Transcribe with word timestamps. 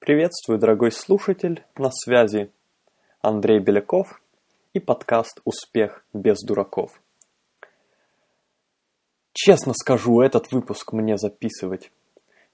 Приветствую, 0.00 0.58
дорогой 0.58 0.92
слушатель, 0.92 1.62
на 1.76 1.90
связи 1.90 2.50
Андрей 3.20 3.58
Беляков 3.58 4.22
и 4.72 4.80
подкаст 4.80 5.42
«Успех 5.44 6.06
без 6.14 6.38
дураков». 6.40 7.02
Честно 9.34 9.74
скажу, 9.74 10.22
этот 10.22 10.52
выпуск 10.52 10.94
мне 10.94 11.18
записывать 11.18 11.92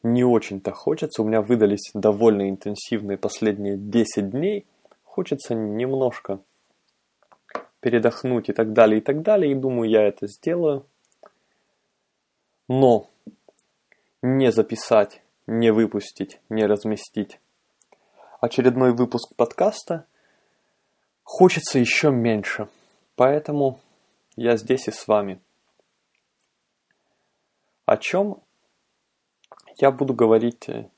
не 0.03 0.25
очень-то 0.25 0.73
хочется. 0.73 1.23
У 1.23 1.25
меня 1.25 1.41
выдались 1.41 1.93
довольно 1.95 2.51
интенсивные 2.51 3.17
последние 3.17 3.77
10 3.77 4.29
дней. 4.31 4.67
Хочется 5.05 5.55
немножко 5.55 6.41
передохнуть 7.79 8.49
и 8.49 8.53
так 8.53 8.73
далее, 8.73 8.99
и 8.99 9.01
так 9.01 9.23
далее. 9.23 9.53
И 9.53 9.55
думаю, 9.55 9.89
я 9.89 10.03
это 10.03 10.27
сделаю. 10.27 10.85
Но 12.69 13.09
не 14.21 14.51
записать, 14.51 15.23
не 15.47 15.73
выпустить, 15.73 16.41
не 16.49 16.67
разместить 16.67 17.39
очередной 18.41 18.93
выпуск 18.93 19.35
подкаста 19.37 20.07
хочется 21.23 21.79
еще 21.79 22.11
меньше. 22.11 22.69
Поэтому 23.15 23.81
я 24.37 24.57
здесь 24.57 24.89
и 24.89 24.93
с 24.93 25.07
вами. 25.07 25.41
О 27.85 27.97
чем 27.97 28.43
я 29.79 29.91
буду 29.91 30.13
говорить 30.13 30.69
э, 30.69 30.91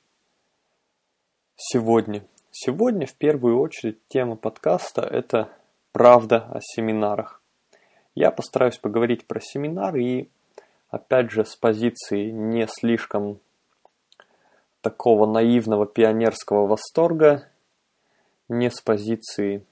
сегодня? 1.55 2.23
Сегодня 2.51 3.05
в 3.05 3.13
первую 3.13 3.59
очередь 3.59 3.99
тема 4.07 4.35
подкаста– 4.35 5.01
это 5.11 5.49
правда 5.91 6.47
о 6.51 6.59
семинарах. 6.61 7.41
Я 8.15 8.31
постараюсь 8.31 8.77
поговорить 8.77 9.25
про 9.27 9.39
семинары 9.39 10.03
и, 10.03 10.29
опять 10.89 11.31
же, 11.31 11.45
с 11.45 11.55
позиции 11.55 12.31
не 12.31 12.67
слишком 12.67 13.39
такого 14.81 15.25
наивного 15.25 15.85
пионерского 15.85 16.67
восторга, 16.67 17.49
не 18.47 18.69
с 18.71 18.81
позиции 18.81 19.65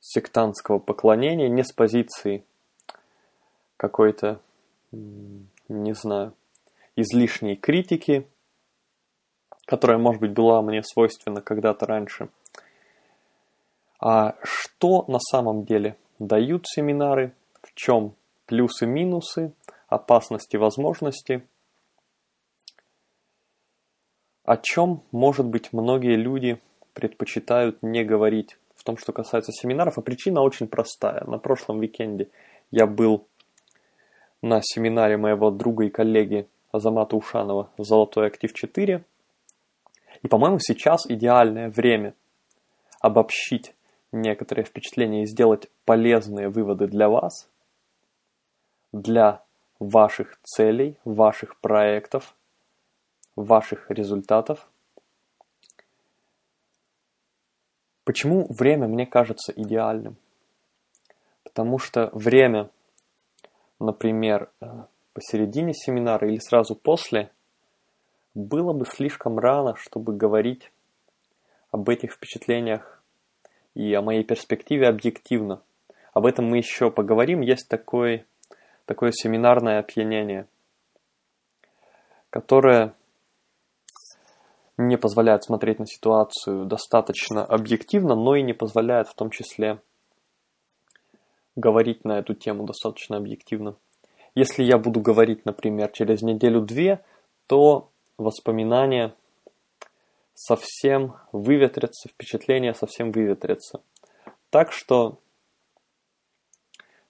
сектантского 0.00 0.78
поклонения, 0.78 1.48
не 1.48 1.62
с 1.62 1.72
позиции 1.72 2.44
какой-то, 3.76 4.40
не 4.90 5.94
знаю, 5.94 6.34
излишней 6.96 7.56
критики, 7.56 8.26
которая, 9.66 9.98
может 9.98 10.20
быть, 10.20 10.32
была 10.32 10.62
мне 10.62 10.82
свойственна 10.82 11.42
когда-то 11.42 11.86
раньше. 11.86 12.28
А 14.00 14.36
что 14.42 15.04
на 15.08 15.18
самом 15.18 15.64
деле 15.64 15.96
дают 16.18 16.66
семинары, 16.66 17.32
в 17.62 17.74
чем 17.74 18.14
плюсы-минусы, 18.46 19.52
опасности, 19.88 20.56
возможности– 20.56 21.46
о 24.48 24.56
чем, 24.56 25.02
может 25.12 25.44
быть, 25.44 25.74
многие 25.74 26.16
люди 26.16 26.58
предпочитают 26.94 27.82
не 27.82 28.02
говорить 28.02 28.56
в 28.76 28.82
том, 28.82 28.96
что 28.96 29.12
касается 29.12 29.52
семинаров, 29.52 29.98
а 29.98 30.00
причина 30.00 30.40
очень 30.40 30.68
простая. 30.68 31.22
На 31.26 31.36
прошлом 31.36 31.80
уикенде 31.80 32.30
я 32.70 32.86
был 32.86 33.26
на 34.40 34.62
семинаре 34.62 35.18
моего 35.18 35.50
друга 35.50 35.84
и 35.84 35.90
коллеги 35.90 36.48
Азамата 36.72 37.14
Ушанова 37.14 37.68
«Золотой 37.76 38.26
актив 38.26 38.50
4». 38.54 39.04
И, 40.22 40.28
по-моему, 40.28 40.58
сейчас 40.60 41.06
идеальное 41.06 41.68
время 41.68 42.14
обобщить 43.00 43.74
некоторые 44.12 44.64
впечатления 44.64 45.24
и 45.24 45.26
сделать 45.26 45.68
полезные 45.84 46.48
выводы 46.48 46.86
для 46.86 47.10
вас, 47.10 47.50
для 48.94 49.42
ваших 49.78 50.38
целей, 50.42 50.96
ваших 51.04 51.60
проектов, 51.60 52.34
ваших 53.44 53.90
результатов. 53.90 54.68
Почему 58.04 58.46
время 58.48 58.88
мне 58.88 59.06
кажется 59.06 59.52
идеальным? 59.54 60.16
Потому 61.44 61.78
что 61.78 62.10
время, 62.12 62.70
например, 63.78 64.50
э, 64.60 64.66
посередине 65.12 65.74
семинара 65.74 66.28
или 66.28 66.38
сразу 66.38 66.74
после, 66.74 67.30
было 68.34 68.72
бы 68.72 68.86
слишком 68.86 69.38
рано, 69.38 69.74
чтобы 69.76 70.16
говорить 70.16 70.70
об 71.70 71.88
этих 71.88 72.12
впечатлениях 72.12 73.02
и 73.74 73.92
о 73.94 74.02
моей 74.02 74.24
перспективе 74.24 74.88
объективно. 74.88 75.60
Об 76.12 76.26
этом 76.26 76.46
мы 76.46 76.58
еще 76.58 76.90
поговорим. 76.90 77.40
Есть 77.40 77.68
такое, 77.68 78.24
такое 78.86 79.12
семинарное 79.12 79.80
опьянение, 79.80 80.46
которое 82.30 82.94
не 84.78 84.96
позволяет 84.96 85.42
смотреть 85.42 85.80
на 85.80 85.86
ситуацию 85.86 86.64
достаточно 86.64 87.44
объективно, 87.44 88.14
но 88.14 88.36
и 88.36 88.42
не 88.42 88.52
позволяет 88.52 89.08
в 89.08 89.14
том 89.14 89.30
числе 89.30 89.80
говорить 91.56 92.04
на 92.04 92.20
эту 92.20 92.34
тему 92.34 92.64
достаточно 92.64 93.16
объективно. 93.16 93.76
Если 94.36 94.62
я 94.62 94.78
буду 94.78 95.00
говорить, 95.00 95.44
например, 95.44 95.90
через 95.90 96.22
неделю-две, 96.22 97.04
то 97.48 97.90
воспоминания 98.16 99.14
совсем 100.34 101.16
выветрятся, 101.32 102.08
впечатления 102.08 102.72
совсем 102.72 103.10
выветрятся. 103.10 103.80
Так 104.50 104.70
что 104.70 105.18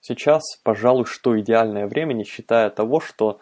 сейчас, 0.01 0.43
пожалуй, 0.63 1.05
что 1.05 1.39
идеальное 1.39 1.87
время, 1.87 2.15
не 2.15 2.25
считая 2.25 2.71
того, 2.71 3.01
что 3.01 3.41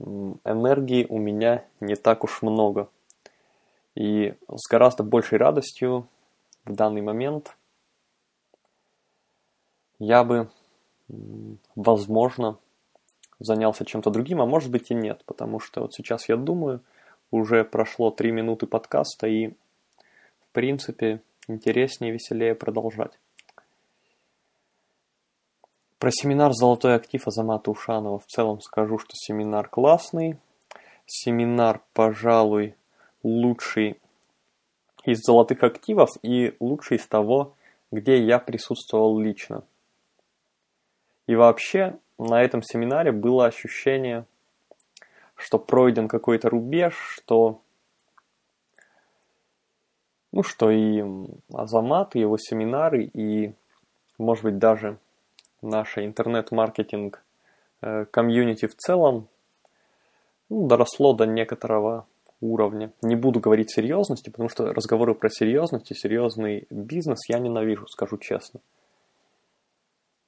энергии 0.00 1.06
у 1.08 1.18
меня 1.18 1.64
не 1.78 1.94
так 1.94 2.24
уж 2.24 2.42
много– 2.42 2.88
и 3.94 4.34
с 4.48 4.68
гораздо 4.70 5.02
большей 5.02 5.38
радостью 5.38 6.08
в 6.64 6.74
данный 6.74 7.02
момент 7.02 7.56
я 9.98 10.24
бы, 10.24 10.50
возможно, 11.76 12.58
занялся 13.38 13.84
чем-то 13.84 14.10
другим, 14.10 14.40
а 14.40 14.46
может 14.46 14.70
быть 14.70 14.90
и 14.90 14.94
нет, 14.94 15.22
потому 15.26 15.60
что 15.60 15.82
вот 15.82 15.94
сейчас 15.94 16.28
я 16.28 16.36
думаю, 16.36 16.80
уже 17.30 17.64
прошло 17.64 18.10
три 18.10 18.32
минуты 18.32 18.66
подкаста 18.66 19.26
и, 19.26 19.48
в 19.48 20.48
принципе, 20.52 21.22
интереснее 21.48 22.10
и 22.10 22.14
веселее 22.14 22.54
продолжать. 22.54 23.18
Про 25.98 26.10
семинар 26.10 26.52
«Золотой 26.52 26.96
актив» 26.96 27.26
Азамата 27.28 27.70
Ушанова 27.70 28.18
в 28.18 28.26
целом 28.26 28.60
скажу, 28.60 28.98
что 28.98 29.10
семинар 29.14 29.68
классный. 29.68 30.36
Семинар, 31.06 31.80
пожалуй, 31.92 32.74
лучший 33.22 34.00
из 35.04 35.18
золотых 35.20 35.62
активов 35.62 36.10
и 36.22 36.54
лучший 36.60 36.96
из 36.96 37.06
того, 37.06 37.54
где 37.90 38.22
я 38.22 38.38
присутствовал 38.38 39.18
лично. 39.18 39.64
И 41.26 41.34
вообще 41.34 41.98
на 42.18 42.42
этом 42.42 42.62
семинаре 42.62 43.12
было 43.12 43.46
ощущение, 43.46 44.26
что 45.34 45.58
пройден 45.58 46.08
какой-то 46.08 46.50
рубеж, 46.50 46.94
что 46.94 47.60
ну 50.32 50.42
что 50.42 50.70
и 50.70 51.04
Азамат, 51.52 52.16
и 52.16 52.20
его 52.20 52.38
семинары, 52.38 53.04
и 53.04 53.54
может 54.18 54.44
быть 54.44 54.58
даже 54.58 54.98
наша 55.60 56.04
интернет-маркетинг 56.04 57.22
э, 57.82 58.06
комьюнити 58.06 58.66
в 58.66 58.74
целом 58.74 59.28
ну, 60.48 60.66
доросло 60.66 61.12
до 61.12 61.26
некоторого 61.26 62.06
уровня. 62.42 62.92
Не 63.00 63.16
буду 63.16 63.40
говорить 63.40 63.70
серьезности, 63.70 64.28
потому 64.28 64.48
что 64.48 64.74
разговоры 64.74 65.14
про 65.14 65.30
серьезность 65.30 65.90
и 65.90 65.94
серьезный 65.94 66.66
бизнес 66.70 67.20
я 67.28 67.38
ненавижу, 67.38 67.86
скажу 67.88 68.18
честно. 68.18 68.60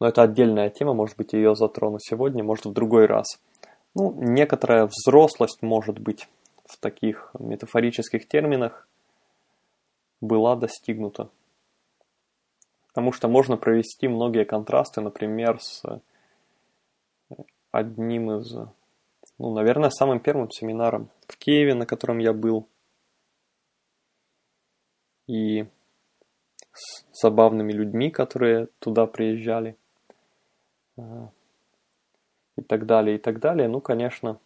Но 0.01 0.09
это 0.09 0.23
отдельная 0.23 0.71
тема, 0.71 0.95
может 0.95 1.17
быть, 1.17 1.33
ее 1.33 1.55
затрону 1.55 1.99
сегодня, 2.01 2.43
может, 2.43 2.67
в 2.67 2.73
другой 2.73 3.07
раз. 3.07 3.27
Ну, 3.95 4.13
некоторая 4.17 4.87
взрослость, 4.87 5.63
может 5.63 5.99
быть, 5.99 6.29
в 6.67 6.79
таких 6.79 7.31
метафорических 7.39 8.27
терминах 8.27 8.89
была 10.21 10.57
достигнута. 10.57 11.29
Потому 12.89 13.13
что 13.13 13.29
можно 13.29 13.57
провести 13.57 14.09
многие 14.09 14.45
контрасты, 14.45 15.01
например, 15.01 15.61
с 15.61 15.83
одним 17.73 18.31
из 18.39 18.57
ну, 19.39 19.53
наверное, 19.53 19.91
самым 19.91 20.21
первым 20.21 20.51
семинаром 20.51 21.11
в 21.27 21.37
Киеве, 21.37 21.75
на 21.75 21.87
котором 21.87 22.19
я 22.19 22.33
был. 22.33 22.69
И 25.27 25.67
с 26.73 27.05
забавными 27.13 27.73
людьми, 27.73 28.11
которые 28.11 28.69
туда 28.79 29.07
приезжали. 29.07 29.77
А, 30.97 31.31
и 32.57 32.63
так 32.63 32.87
далее, 32.87 33.17
и 33.17 33.19
так 33.19 33.41
далее. 33.41 33.69
Ну, 33.69 33.81
конечно, 33.81 34.39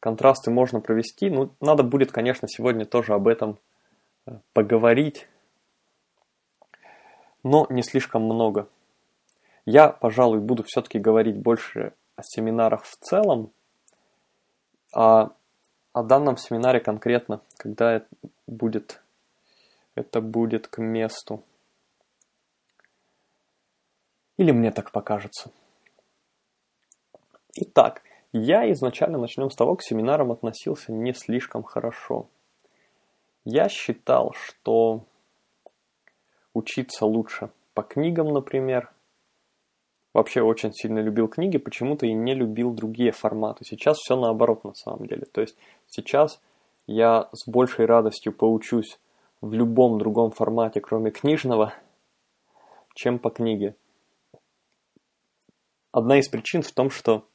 контрасты 0.00 0.50
можно 0.50 0.80
провести. 0.80 1.30
Ну, 1.30 1.54
надо 1.60 1.82
будет, 1.82 2.12
конечно, 2.12 2.48
сегодня 2.48 2.84
тоже 2.84 3.14
об 3.14 3.28
этом 3.28 3.58
э, 4.26 4.32
поговорить. 4.52 5.28
Но 7.42 7.66
не 7.70 7.82
слишком 7.82 8.24
много. 8.24 8.68
Я, 9.64 9.88
пожалуй, 9.88 10.40
буду 10.40 10.64
все-таки 10.64 10.98
говорить 10.98 11.36
больше 11.36 11.94
о 12.16 12.22
семинарах 12.22 12.84
в 12.84 12.96
целом, 12.96 13.52
а 14.94 15.32
о 15.92 16.02
данном 16.02 16.36
семинаре 16.36 16.80
конкретно, 16.80 17.40
когда 17.56 17.92
это 17.92 18.08
будет, 18.46 19.02
это 19.94 20.20
будет 20.20 20.68
к 20.68 20.78
месту. 20.78 21.42
Или 24.36 24.52
мне 24.52 24.70
так 24.70 24.90
покажется. 24.90 25.50
Итак, 27.54 28.02
я 28.32 28.70
изначально 28.72 29.18
начнем 29.18 29.50
с 29.50 29.54
того, 29.54 29.76
к 29.76 29.82
семинарам 29.82 30.32
относился 30.32 30.90
не 30.90 31.12
слишком 31.12 31.62
хорошо. 31.62 32.28
Я 33.44 33.68
считал, 33.68 34.32
что 34.32 35.04
учиться 36.54 37.04
лучше 37.04 37.50
по 37.74 37.82
книгам, 37.82 38.32
например. 38.32 38.90
Вообще 40.14 40.42
очень 40.42 40.72
сильно 40.74 40.98
любил 40.98 41.26
книги, 41.26 41.56
почему-то 41.56 42.06
и 42.06 42.12
не 42.12 42.34
любил 42.34 42.72
другие 42.72 43.12
форматы. 43.12 43.64
Сейчас 43.64 43.96
все 43.98 44.14
наоборот 44.14 44.62
на 44.64 44.74
самом 44.74 45.06
деле. 45.06 45.24
То 45.24 45.40
есть 45.40 45.56
сейчас 45.86 46.40
я 46.86 47.30
с 47.32 47.48
большей 47.48 47.86
радостью 47.86 48.32
поучусь 48.32 48.98
в 49.40 49.54
любом 49.54 49.98
другом 49.98 50.30
формате, 50.30 50.80
кроме 50.80 51.10
книжного, 51.10 51.74
чем 52.94 53.18
по 53.18 53.30
книге. 53.30 53.74
Одна 55.92 56.18
из 56.18 56.28
причин 56.28 56.62
в 56.62 56.72
том, 56.72 56.90
что 56.90 57.26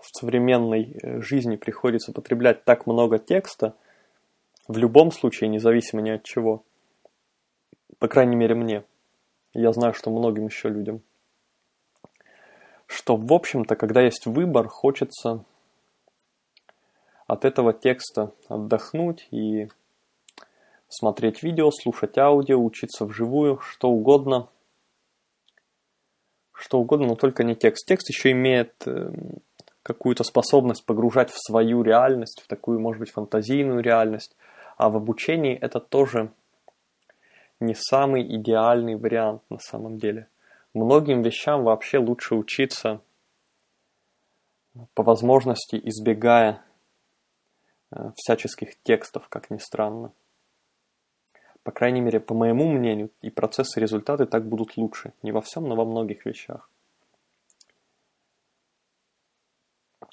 в 0.00 0.18
современной 0.18 0.96
э, 1.02 1.20
жизни 1.20 1.56
приходится 1.56 2.12
потреблять 2.12 2.64
так 2.64 2.86
много 2.86 3.18
текста, 3.18 3.74
в 4.68 4.76
любом 4.76 5.10
случае, 5.12 5.48
независимо 5.48 6.02
ни 6.02 6.10
от 6.10 6.24
чего. 6.24 6.64
По 7.98 8.08
крайней 8.08 8.36
мере, 8.36 8.54
мне. 8.54 8.84
Я 9.54 9.72
знаю, 9.72 9.92
что 9.92 10.10
многим 10.10 10.46
еще 10.46 10.68
людям. 10.68 11.02
Что, 12.92 13.16
в 13.16 13.32
общем-то, 13.32 13.74
когда 13.74 14.02
есть 14.02 14.26
выбор, 14.26 14.68
хочется 14.68 15.44
от 17.26 17.46
этого 17.46 17.72
текста 17.72 18.32
отдохнуть 18.48 19.28
и 19.30 19.68
смотреть 20.88 21.42
видео, 21.42 21.70
слушать 21.70 22.18
аудио, 22.18 22.62
учиться 22.62 23.06
вживую, 23.06 23.58
что 23.60 23.88
угодно. 23.88 24.48
Что 26.52 26.80
угодно, 26.80 27.06
но 27.06 27.14
только 27.14 27.44
не 27.44 27.54
текст. 27.56 27.86
Текст 27.86 28.10
еще 28.10 28.32
имеет 28.32 28.74
эм, 28.86 29.38
какую-то 29.82 30.22
способность 30.22 30.84
погружать 30.84 31.30
в 31.30 31.38
свою 31.38 31.82
реальность, 31.82 32.42
в 32.44 32.46
такую, 32.46 32.78
может 32.78 33.00
быть, 33.00 33.10
фантазийную 33.10 33.82
реальность. 33.82 34.36
А 34.76 34.90
в 34.90 34.96
обучении 34.96 35.56
это 35.56 35.80
тоже 35.80 36.30
не 37.58 37.74
самый 37.74 38.22
идеальный 38.36 38.96
вариант 38.96 39.40
на 39.48 39.58
самом 39.58 39.96
деле. 39.96 40.28
Многим 40.74 41.22
вещам 41.22 41.64
вообще 41.64 41.98
лучше 41.98 42.34
учиться 42.34 43.02
по 44.94 45.02
возможности 45.02 45.78
избегая 45.82 46.64
э, 47.90 48.12
всяческих 48.16 48.80
текстов, 48.82 49.28
как 49.28 49.50
ни 49.50 49.58
странно. 49.58 50.12
По 51.62 51.70
крайней 51.70 52.00
мере, 52.00 52.20
по 52.20 52.34
моему 52.34 52.68
мнению, 52.70 53.10
и 53.20 53.30
процессы, 53.30 53.78
и 53.78 53.82
результаты 53.82 54.26
так 54.26 54.46
будут 54.46 54.76
лучше. 54.76 55.12
Не 55.22 55.30
во 55.30 55.42
всем, 55.42 55.68
но 55.68 55.76
во 55.76 55.84
многих 55.84 56.24
вещах. 56.26 56.68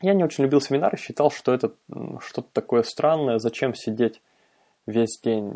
Я 0.02 0.14
не 0.14 0.24
очень 0.24 0.44
любил 0.44 0.62
семинары, 0.62 0.98
считал, 0.98 1.32
что 1.32 1.54
это 1.54 1.74
что-то 2.20 2.50
такое 2.54 2.84
странное. 2.84 3.40
Зачем 3.40 3.74
сидеть 3.74 4.22
весь 4.86 5.20
день, 5.22 5.54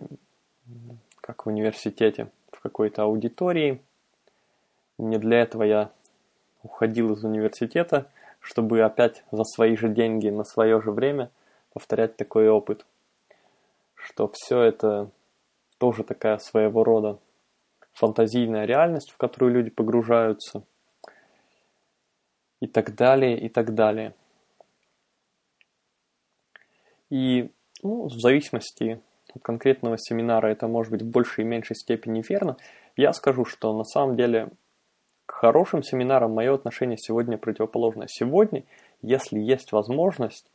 как 1.21 1.45
в 1.45 1.49
университете, 1.49 2.29
в 2.51 2.59
какой-то 2.59 3.03
аудитории. 3.03 3.81
Не 4.97 5.17
для 5.17 5.41
этого 5.41 5.63
я 5.63 5.91
уходил 6.61 7.13
из 7.13 7.23
университета, 7.23 8.09
чтобы 8.39 8.81
опять 8.81 9.23
за 9.31 9.43
свои 9.43 9.75
же 9.75 9.89
деньги 9.89 10.29
на 10.29 10.43
свое 10.43 10.81
же 10.81 10.91
время 10.91 11.31
повторять 11.73 12.15
такой 12.15 12.49
опыт. 12.49 12.85
Что 13.95 14.31
все 14.33 14.61
это 14.61 15.09
тоже 15.77 16.03
такая 16.03 16.37
своего 16.37 16.83
рода 16.83 17.19
фантазийная 17.93 18.65
реальность, 18.65 19.11
в 19.11 19.17
которую 19.17 19.53
люди 19.53 19.69
погружаются. 19.69 20.63
И 22.59 22.67
так 22.67 22.95
далее, 22.95 23.39
и 23.39 23.49
так 23.49 23.73
далее. 23.73 24.13
И 27.09 27.51
ну, 27.81 28.07
в 28.07 28.19
зависимости 28.19 29.01
от 29.33 29.41
конкретного 29.41 29.97
семинара 29.97 30.47
это 30.47 30.67
может 30.67 30.91
быть 30.91 31.01
в 31.01 31.09
большей 31.09 31.43
и 31.43 31.47
меньшей 31.47 31.75
степени 31.75 32.23
верно, 32.27 32.57
я 32.95 33.13
скажу, 33.13 33.45
что 33.45 33.75
на 33.77 33.83
самом 33.83 34.15
деле 34.15 34.49
хорошим 35.43 35.83
семинарам 35.83 36.31
мое 36.31 36.55
отношение 36.55 36.97
сегодня 36.97 37.37
противоположное. 37.37 38.07
Сегодня, 38.09 38.63
если 39.01 39.41
есть 39.41 39.73
возможность, 39.73 40.45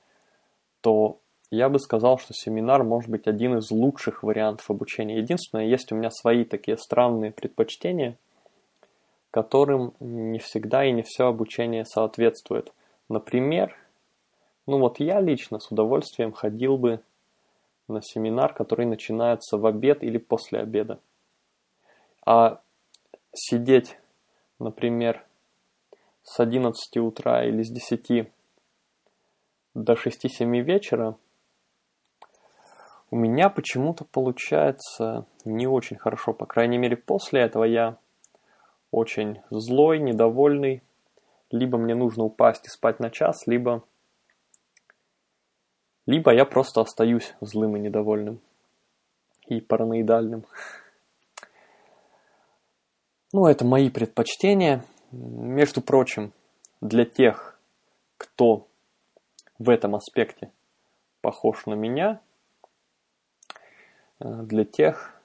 то 0.81 1.19
я 1.51 1.69
бы 1.69 1.79
сказал, 1.79 2.17
что 2.17 2.33
семинар 2.33 2.85
может 2.85 3.11
быть 3.11 3.27
один 3.27 3.59
из 3.59 3.71
лучших 3.71 4.23
вариантов 4.23 4.71
обучения. 4.71 5.19
Единственное, 5.19 5.67
есть 5.67 5.93
у 5.93 5.95
меня 5.95 6.11
свои 6.11 6.47
такие 6.47 6.79
странные 6.79 7.33
предпочтения, 7.33 8.17
которым 9.31 9.93
не 10.01 10.39
всегда 10.39 10.87
и 10.87 10.93
не 10.93 11.03
все 11.03 11.27
обучение 11.27 11.85
соответствует. 11.85 12.73
Например, 13.11 13.77
ну 14.67 14.79
вот 14.79 15.01
я 15.01 15.21
лично 15.21 15.61
с 15.61 15.71
удовольствием 15.71 16.33
ходил 16.33 16.79
бы 16.79 17.01
на 17.89 18.01
семинар, 18.01 18.55
который 18.55 18.87
начинается 18.87 19.59
в 19.59 19.67
обед 19.67 20.03
или 20.03 20.17
после 20.17 20.61
обеда. 20.61 20.99
А 22.25 22.63
сидеть, 23.35 23.99
например, 24.59 25.25
с 26.23 26.41
11 26.41 26.97
утра 26.99 27.45
или 27.45 27.63
с 27.63 27.71
10 27.71 28.31
до 29.75 29.93
6-7 29.95 30.61
вечера, 30.63 31.17
у 33.11 33.17
меня 33.17 33.49
почему-то 33.49 34.05
получается 34.05 35.25
не 35.45 35.67
очень 35.67 35.97
хорошо. 35.97 36.35
По 36.35 36.47
крайней 36.47 36.79
мере, 36.79 36.97
после 36.97 37.41
этого 37.41 37.65
я 37.65 37.97
очень 38.91 39.41
злой, 39.51 39.99
недовольный. 39.99 40.83
Либо 41.51 41.79
мне 41.79 41.95
нужно 41.95 42.25
упасть 42.25 42.67
и 42.67 42.69
спать 42.69 43.01
на 43.01 43.11
час, 43.11 43.47
либо 43.47 43.83
либо 46.09 46.33
я 46.33 46.47
просто 46.47 46.81
остаюсь 46.81 47.35
злым 47.43 47.77
и 47.77 47.81
недовольным. 47.81 48.41
И 49.47 49.61
параноидальным. 49.61 50.47
Ну, 53.31 53.47
это 53.47 53.67
мои 53.67 53.91
предпочтения. 53.91 54.85
Между 55.13 55.83
прочим, 55.83 56.33
для 56.81 57.05
тех, 57.05 57.61
кто 58.17 58.67
в 59.59 59.69
этом 59.69 59.95
аспекте 59.95 60.51
похож 61.21 61.67
на 61.67 61.75
меня, 61.75 62.21
э, 64.21 64.43
для 64.45 64.65
тех, 64.65 65.21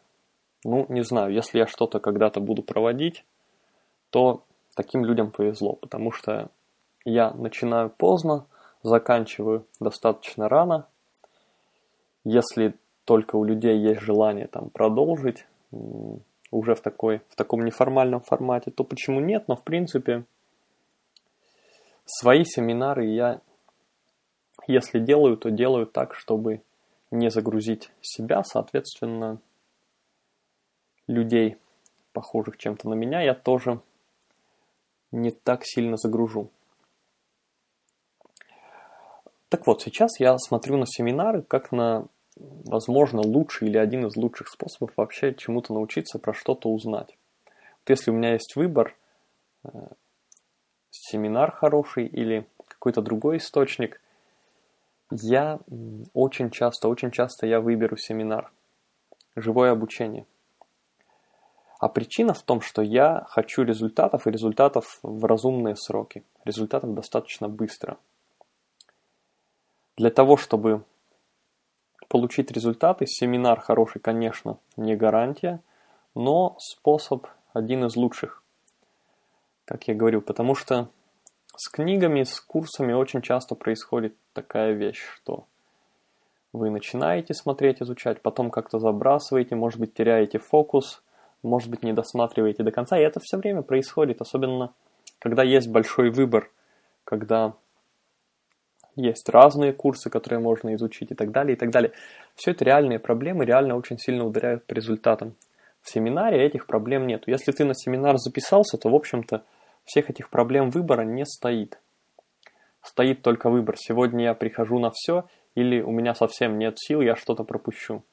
ну, 0.66 0.86
не 0.90 1.02
знаю, 1.02 1.32
если 1.32 1.60
я 1.60 1.66
что-то 1.66 2.02
когда-то 2.02 2.42
буду 2.42 2.62
проводить, 2.62 3.24
то 4.10 4.44
таким 4.76 5.06
людям 5.06 5.32
повезло, 5.32 5.74
потому 5.74 6.12
что 6.12 6.50
я 7.06 7.32
начинаю 7.32 7.90
поздно, 7.90 8.48
заканчиваю 8.82 9.66
достаточно 9.80 10.50
рано. 10.50 10.88
Если 12.26 12.76
только 13.06 13.38
у 13.38 13.46
людей 13.46 13.78
есть 13.78 14.02
желание 14.02 14.48
там 14.48 14.70
продолжить 14.70 15.46
уже 16.54 16.76
в, 16.76 16.82
такой, 16.82 17.22
в 17.30 17.36
таком 17.36 17.64
неформальном 17.66 18.22
формате, 18.22 18.72
то 18.72 18.84
почему 18.84 19.20
нет? 19.20 19.48
Но 19.48 19.56
в 19.56 19.64
принципе 19.64 20.26
свои 22.06 22.44
семинары 22.44 23.06
я, 23.06 23.42
если 24.68 25.00
делаю, 25.00 25.38
то 25.38 25.50
делаю 25.50 25.86
так, 25.88 26.14
чтобы 26.14 26.62
не 27.12 27.30
загрузить 27.30 27.92
себя, 28.02 28.44
соответственно, 28.44 29.40
людей, 31.08 31.58
похожих 32.12 32.58
чем-то 32.58 32.90
на 32.90 32.94
меня, 32.94 33.22
я 33.22 33.34
тоже 33.34 33.82
не 35.12 35.32
так 35.32 35.62
сильно 35.64 35.98
загружу. 35.98 36.50
Так 39.50 39.68
вот, 39.68 39.84
сейчас 39.84 40.20
я 40.20 40.38
смотрю 40.40 40.78
на 40.78 40.86
семинары 40.88 41.44
как 41.44 41.72
на, 41.72 42.08
возможно, 42.66 43.22
лучший 43.22 43.68
или 43.68 43.78
один 43.78 44.06
из 44.06 44.16
лучших 44.16 44.48
способов 44.48 44.94
вообще 44.96 45.34
чему-то 45.34 45.74
научиться, 45.74 46.20
про 46.20 46.34
что-то 46.34 46.70
узнать. 46.70 47.18
Вот 47.46 47.90
если 47.90 48.12
у 48.12 48.14
меня 48.14 48.34
есть 48.34 48.56
выбор, 48.56 48.96
э, 49.64 49.70
семинар 50.92 51.52
хороший 51.52 52.06
или 52.06 52.48
какой-то 52.68 53.02
другой 53.02 53.38
источник, 53.38 54.02
я 55.12 55.60
очень 56.14 56.50
часто, 56.50 56.88
очень 56.88 57.12
часто 57.12 57.46
я 57.46 57.60
выберу 57.60 57.98
семинар, 57.98 58.52
живое 59.36 59.72
обучение. 59.72 60.26
А 61.80 61.90
причина 61.90 62.34
в 62.34 62.42
том, 62.42 62.62
что 62.62 62.82
я 62.82 63.26
хочу 63.28 63.64
результатов 63.64 64.26
и 64.26 64.32
результатов 64.32 65.00
в 65.04 65.26
разумные 65.26 65.76
сроки, 65.76 66.24
результатов 66.46 66.94
достаточно 66.94 67.50
быстро– 67.50 67.98
для 69.98 70.10
того, 70.10 70.38
чтобы 70.38 70.84
получить 72.14 72.52
результаты, 72.52 73.08
семинар 73.08 73.60
хороший, 73.60 74.00
конечно, 74.00 74.60
не 74.78 74.96
гарантия, 74.96 75.62
но 76.14 76.56
способ 76.60 77.26
один 77.54 77.86
из 77.86 77.96
лучших, 77.96 78.44
как 79.66 79.88
я 79.88 79.96
говорю, 79.96 80.22
потому 80.22 80.54
что 80.54 80.90
с 81.58 81.68
книгами, 81.70 82.22
с 82.22 82.40
курсами 82.40 82.94
очень 82.94 83.24
часто 83.24 83.56
происходит 83.56 84.16
такая 84.34 84.74
вещь, 84.74 85.02
что 85.16 85.46
вы 86.54 86.70
начинаете 86.70 87.34
смотреть, 87.34 87.82
изучать, 87.82 88.22
потом 88.22 88.52
как-то 88.52 88.78
забрасываете, 88.78 89.56
может 89.56 89.80
быть, 89.80 89.96
теряете 89.96 90.38
фокус, 90.38 91.02
может 91.42 91.72
быть, 91.72 91.82
не 91.82 91.94
досматриваете 91.94 92.62
до 92.62 92.70
конца. 92.70 92.96
И 92.96 93.02
это 93.02 93.22
все 93.22 93.38
время 93.38 93.64
происходит, 93.64 94.22
особенно 94.22 94.72
когда 95.18 95.42
есть 95.42 95.68
большой 95.68 96.12
выбор, 96.12 96.52
когда 97.06 97.56
есть 98.96 99.30
разные 99.30 99.74
курсы, 99.74 100.10
которые 100.10 100.40
можно 100.40 100.74
изучить 100.76 101.12
и 101.12 101.16
так 101.16 101.32
далее, 101.32 101.56
и 101.56 101.60
так 101.60 101.72
далее. 101.72 101.92
Все 102.36 102.52
это 102.52 102.66
реальные 102.66 103.00
проблемы, 103.00 103.46
реально 103.46 103.76
очень 103.76 103.98
сильно 103.98 104.26
ударяют 104.26 104.66
по 104.66 104.74
результатам. 104.74 105.36
В 105.82 105.90
семинаре 105.90 106.46
этих 106.46 106.66
проблем 106.66 107.08
нет. 107.08 107.24
Если 107.28 107.52
ты 107.52 107.66
на 107.66 107.74
семинар 107.74 108.18
записался, 108.18 108.78
то, 108.78 108.90
в 108.90 108.96
общем-то, 108.96 109.44
всех 109.84 110.10
этих 110.10 110.30
проблем 110.30 110.70
выбора 110.70 111.04
не 111.04 111.26
стоит. 111.26 111.80
Стоит 112.82 113.22
только 113.22 113.50
выбор. 113.50 113.76
Сегодня 113.78 114.26
я 114.26 114.34
прихожу 114.34 114.80
на 114.80 114.92
все, 114.92 115.26
или 115.56 115.82
у 115.82 115.92
меня 115.92 116.16
совсем 116.16 116.58
нет 116.58 116.76
сил, 116.78 117.02
я 117.02 117.16
что-то 117.16 117.44
пропущу. 117.44 118.04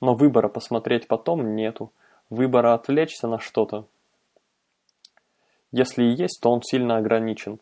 Но 0.00 0.14
выбора 0.14 0.48
посмотреть 0.48 1.08
потом 1.08 1.56
нету. 1.56 1.92
Выбора 2.30 2.74
отвлечься 2.74 3.26
на 3.26 3.38
что-то. 3.38 3.86
Если 5.72 6.04
и 6.04 6.14
есть, 6.14 6.40
то 6.40 6.50
он 6.50 6.62
сильно 6.62 6.96
ограничен 6.96 7.58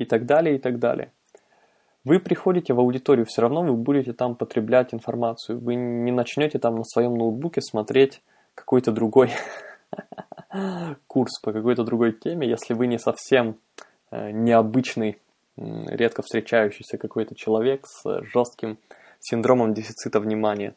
и 0.00 0.06
так 0.06 0.26
далее, 0.26 0.56
и 0.56 0.58
так 0.58 0.78
далее. 0.78 1.12
Вы 2.04 2.18
приходите 2.18 2.72
в 2.72 2.80
аудиторию, 2.80 3.26
все 3.26 3.42
равно 3.42 3.62
вы 3.62 3.74
будете 3.74 4.14
там 4.14 4.34
потреблять 4.34 4.94
информацию. 4.94 5.60
Вы 5.60 5.74
не 5.74 6.10
начнете 6.10 6.58
там 6.58 6.76
на 6.76 6.84
своем 6.84 7.14
ноутбуке 7.14 7.60
смотреть 7.60 8.22
какой-то 8.54 8.90
другой 8.92 9.30
курс 11.06 11.38
по 11.42 11.52
какой-то 11.52 11.84
другой 11.84 12.12
теме, 12.12 12.48
если 12.48 12.72
вы 12.72 12.86
не 12.86 12.98
совсем 12.98 13.58
э, 14.10 14.30
необычный, 14.30 15.18
редко 15.56 16.22
встречающийся 16.22 16.96
какой-то 16.96 17.34
человек 17.34 17.84
с 17.86 18.22
жестким 18.32 18.78
синдромом 19.20 19.74
дефицита 19.74 20.20
внимания. 20.20 20.74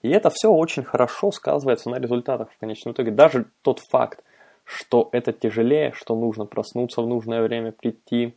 И 0.00 0.08
это 0.08 0.30
все 0.30 0.48
очень 0.48 0.82
хорошо 0.82 1.30
сказывается 1.30 1.90
на 1.90 1.96
результатах 1.96 2.50
в 2.50 2.58
конечном 2.58 2.94
итоге. 2.94 3.10
Даже 3.10 3.44
тот 3.60 3.80
факт, 3.90 4.24
что 4.72 5.08
это 5.12 5.32
тяжелее, 5.32 5.92
что 5.92 6.14
нужно 6.16 6.46
проснуться 6.46 7.02
в 7.02 7.06
нужное 7.06 7.42
время, 7.42 7.72
прийти, 7.72 8.34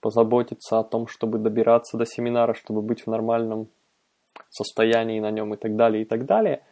позаботиться 0.00 0.78
о 0.78 0.84
том, 0.84 1.06
чтобы 1.06 1.38
добираться 1.38 1.96
до 1.96 2.04
семинара, 2.04 2.54
чтобы 2.54 2.82
быть 2.82 3.02
в 3.02 3.06
нормальном 3.06 3.68
состоянии 4.50 5.20
на 5.20 5.30
нем 5.30 5.54
и 5.54 5.56
так 5.56 5.76
далее, 5.76 6.02
и 6.02 6.04
так 6.04 6.26
далее. 6.26 6.62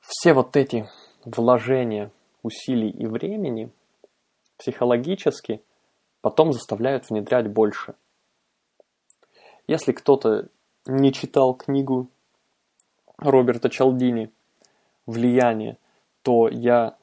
Все 0.00 0.34
вот 0.34 0.56
эти 0.56 0.86
вложения 1.24 2.10
усилий 2.42 2.90
и 2.90 3.06
времени 3.06 3.70
психологически 4.58 5.62
потом 6.20 6.52
заставляют 6.52 7.08
внедрять 7.10 7.48
больше. 7.48 7.94
Если 9.68 9.92
кто-то 9.92 10.48
не 10.86 11.12
читал 11.12 11.54
книгу 11.54 12.08
Роберта 13.18 13.70
Чалдини 13.70 14.32
«Влияние», 15.06 15.78
то 16.22 16.48
я 16.48 16.96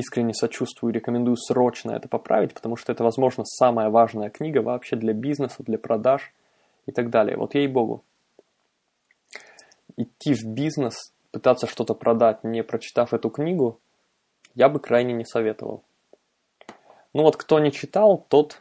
искренне 0.00 0.34
сочувствую 0.34 0.92
и 0.92 0.94
рекомендую 0.96 1.36
срочно 1.36 1.92
это 1.92 2.08
поправить, 2.08 2.54
потому 2.54 2.76
что 2.76 2.92
это, 2.92 3.04
возможно, 3.04 3.44
самая 3.44 3.88
важная 3.88 4.30
книга 4.30 4.58
вообще 4.58 4.96
для 4.96 5.12
бизнеса, 5.12 5.56
для 5.60 5.78
продаж 5.78 6.32
и 6.86 6.92
так 6.92 7.10
далее. 7.10 7.36
Вот 7.36 7.54
ей-богу. 7.54 8.02
Идти 9.96 10.34
в 10.34 10.44
бизнес, 10.44 11.12
пытаться 11.30 11.66
что-то 11.66 11.94
продать, 11.94 12.44
не 12.44 12.62
прочитав 12.62 13.14
эту 13.14 13.30
книгу, 13.30 13.78
я 14.54 14.68
бы 14.68 14.80
крайне 14.80 15.12
не 15.12 15.24
советовал. 15.24 15.82
Ну 17.12 17.22
вот 17.22 17.36
кто 17.36 17.58
не 17.60 17.72
читал, 17.72 18.24
тот 18.28 18.60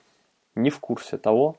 не 0.55 0.69
в 0.69 0.79
курсе 0.79 1.17
того, 1.17 1.57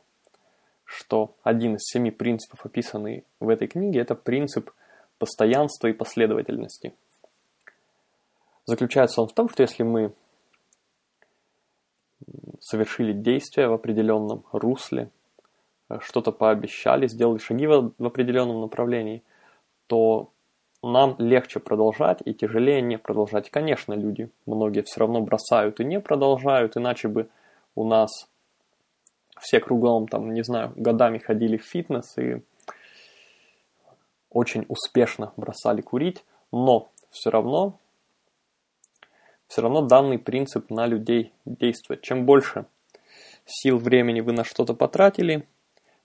что 0.84 1.34
один 1.42 1.76
из 1.76 1.82
семи 1.84 2.10
принципов, 2.10 2.66
описанный 2.66 3.24
в 3.38 3.48
этой 3.48 3.68
книге, 3.68 4.00
это 4.00 4.14
принцип 4.14 4.70
постоянства 5.18 5.88
и 5.88 5.92
последовательности– 5.92 6.92
Заключается 8.70 9.20
он 9.20 9.26
в 9.26 9.32
том, 9.32 9.48
что 9.48 9.64
если 9.64 9.82
мы 9.82 10.12
совершили 12.60 13.12
действие 13.12 13.66
в 13.66 13.72
определенном 13.72 14.44
русле, 14.52 15.10
э, 15.88 15.98
что-то 16.00 16.30
пообещали, 16.30 17.08
сделали 17.08 17.38
шаги 17.38 17.66
в 17.66 17.92
определенном 17.98 18.60
направлении, 18.60 19.24
то 19.88 20.30
нам 20.84 21.16
легче 21.18 21.58
продолжать 21.58 22.20
и 22.24 22.32
тяжелее 22.32 22.80
не 22.80 22.96
продолжать. 22.96 23.50
Конечно, 23.50 23.94
люди, 23.94 24.30
многие 24.46 24.82
все 24.82 25.00
равно 25.00 25.20
бросают 25.20 25.80
и 25.80 25.84
не 25.84 25.98
продолжают, 25.98 26.76
иначе 26.76 27.08
бы 27.08 27.28
у 27.74 27.84
нас 27.84 28.28
все 29.40 29.58
кругом, 29.58 30.06
там, 30.06 30.32
не 30.32 30.44
знаю, 30.44 30.72
годами 30.76 31.18
ходили 31.18 31.56
в 31.56 31.64
фитнес 31.64 32.16
и 32.18 32.40
очень 34.30 34.64
успешно 34.68 35.32
бросали 35.36 35.80
курить, 35.80 36.24
но 36.52 36.88
все 37.10 37.30
равно 37.30 37.79
все 39.50 39.62
равно 39.62 39.82
данный 39.82 40.20
принцип 40.20 40.70
на 40.70 40.86
людей 40.86 41.32
действует. 41.44 42.02
Чем 42.02 42.24
больше 42.24 42.66
сил, 43.44 43.78
времени 43.78 44.20
вы 44.20 44.30
на 44.30 44.44
что-то 44.44 44.74
потратили, 44.74 45.44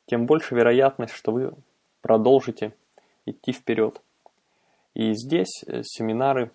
тем 0.07 0.25
больше 0.25 0.55
вероятность, 0.55 1.13
что 1.13 1.31
вы 1.31 1.53
продолжите 2.01 2.73
идти 3.27 3.51
вперед. 3.51 4.01
И 4.95 5.13
здесь 5.13 5.63
э, 5.67 5.83
семинары 5.83 6.49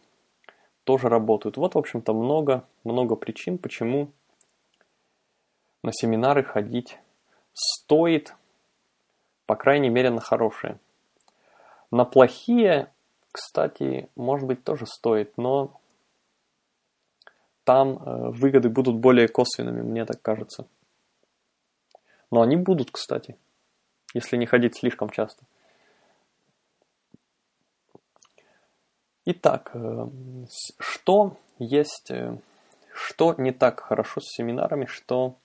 тоже 0.82 1.08
работают. 1.08 1.56
Вот, 1.58 1.76
в 1.76 1.78
общем-то, 1.78 2.12
много, 2.12 2.66
много 2.82 3.14
причин, 3.14 3.58
почему 3.58 4.10
на 5.84 5.92
семинары 5.92 6.42
ходить 6.42 6.98
стоит, 7.52 8.34
по 9.46 9.54
крайней 9.54 9.90
мере, 9.90 10.10
на 10.10 10.20
хорошие. 10.20 10.80
На 11.92 12.04
плохие, 12.04 12.92
кстати, 13.30 14.08
может 14.16 14.48
быть, 14.48 14.64
тоже 14.64 14.86
стоит, 14.86 15.36
но 15.36 15.79
там 17.70 17.98
э, 17.98 18.30
выгоды 18.30 18.68
будут 18.68 18.96
более 18.96 19.28
косвенными, 19.28 19.82
мне 19.82 20.04
так 20.04 20.20
кажется. 20.22 20.66
Но 22.32 22.42
они 22.42 22.56
будут, 22.56 22.90
кстати, 22.90 23.36
если 24.12 24.36
не 24.36 24.46
ходить 24.46 24.76
слишком 24.76 25.08
часто. 25.10 25.44
Итак, 29.24 29.70
э, 29.74 30.06
что 30.80 31.36
есть, 31.60 32.10
э, 32.10 32.36
что 32.92 33.36
не 33.38 33.52
так 33.52 33.78
хорошо 33.78 34.20
с 34.20 34.34
семинарами, 34.34 34.86
что, 34.86 35.36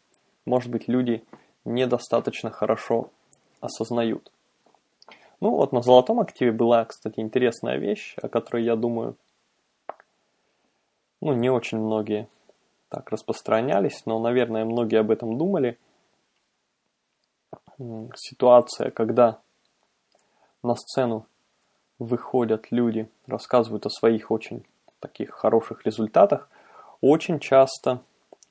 может 0.45 0.71
быть, 0.71 0.87
люди 0.87 1.23
недостаточно 1.63 2.49
хорошо 2.49 3.11
осознают. 3.61 4.31
Ну 5.41 5.51
вот 5.51 5.73
на 5.73 5.83
золотом 5.83 6.19
активе 6.19 6.51
была, 6.51 6.85
кстати, 6.85 7.19
интересная 7.19 7.77
вещь, 7.77 8.15
о 8.19 8.29
которой 8.29 8.63
я 8.63 8.75
думаю 8.75 9.15
ну, 11.21 11.33
не 11.33 11.49
очень 11.49 11.79
многие 11.79 12.27
так 12.89 13.09
распространялись, 13.11 14.05
но, 14.05 14.19
наверное, 14.19 14.65
многие 14.65 14.99
об 14.99 15.11
этом 15.11 15.37
думали. 15.37 15.77
Ситуация, 18.15 18.91
когда 18.91 19.39
на 20.63 20.75
сцену 20.75 21.25
выходят 21.99 22.71
люди, 22.71 23.09
рассказывают 23.27 23.85
о 23.85 23.89
своих 23.89 24.31
очень 24.31 24.65
таких 24.99 25.31
хороших 25.31 25.85
результатах, 25.85 26.49
очень 27.01 27.39
часто 27.39 28.01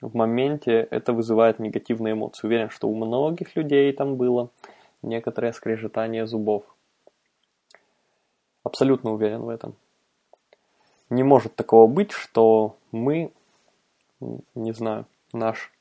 в 0.01 0.15
моменте 0.15 0.87
это 0.91 1.13
вызывает 1.13 1.59
негативные 1.59 2.13
эмоции. 2.13 2.47
Уверен, 2.47 2.71
что 2.71 2.89
у 2.89 2.95
многих 2.95 3.57
людей 3.57 3.93
там 3.93 4.17
было 4.17 4.51
некоторое 5.03 5.53
скрежетание 5.53 6.27
зубов. 6.27 6.65
Абсолютно 8.63 9.13
уверен 9.13 9.43
в 9.43 9.49
этом 9.49 9.77
не 11.11 11.23
может 11.23 11.55
такого 11.55 11.87
быть, 11.87 12.13
что 12.13 12.77
мы, 12.93 13.33
не 14.55 14.73
знаю, 14.73 15.07
наш 15.33 15.73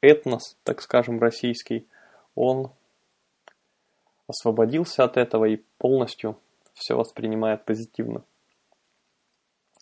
этнос, 0.00 0.56
так 0.62 0.80
скажем, 0.82 1.20
российский, 1.20 1.86
он 2.34 2.70
освободился 4.26 5.04
от 5.04 5.16
этого 5.16 5.46
и 5.46 5.62
полностью 5.78 6.38
все 6.74 6.94
воспринимает 6.94 7.64
позитивно. 7.64 8.22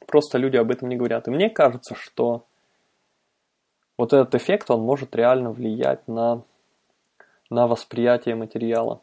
Просто 0.07 0.39
люди 0.39 0.57
об 0.57 0.71
этом 0.71 0.89
не 0.89 0.97
говорят. 0.97 1.27
И 1.27 1.31
мне 1.31 1.51
кажется, 1.51 1.95
что 1.95 2.47
вот 3.99 4.13
этот 4.13 4.35
эффект, 4.35 4.71
он 4.71 4.83
может 4.83 5.15
реально 5.17 5.51
влиять 5.51 6.07
на, 6.07 6.43
на 7.51 7.67
восприятие 7.67 8.35
материала. 8.35 9.01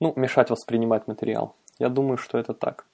Ну, 0.00 0.12
мешать 0.16 0.50
воспринимать 0.50 1.06
материал. 1.06 1.54
Я 1.78 1.88
думаю, 1.90 2.16
что 2.16 2.38
это 2.38 2.54
так. 2.54 2.86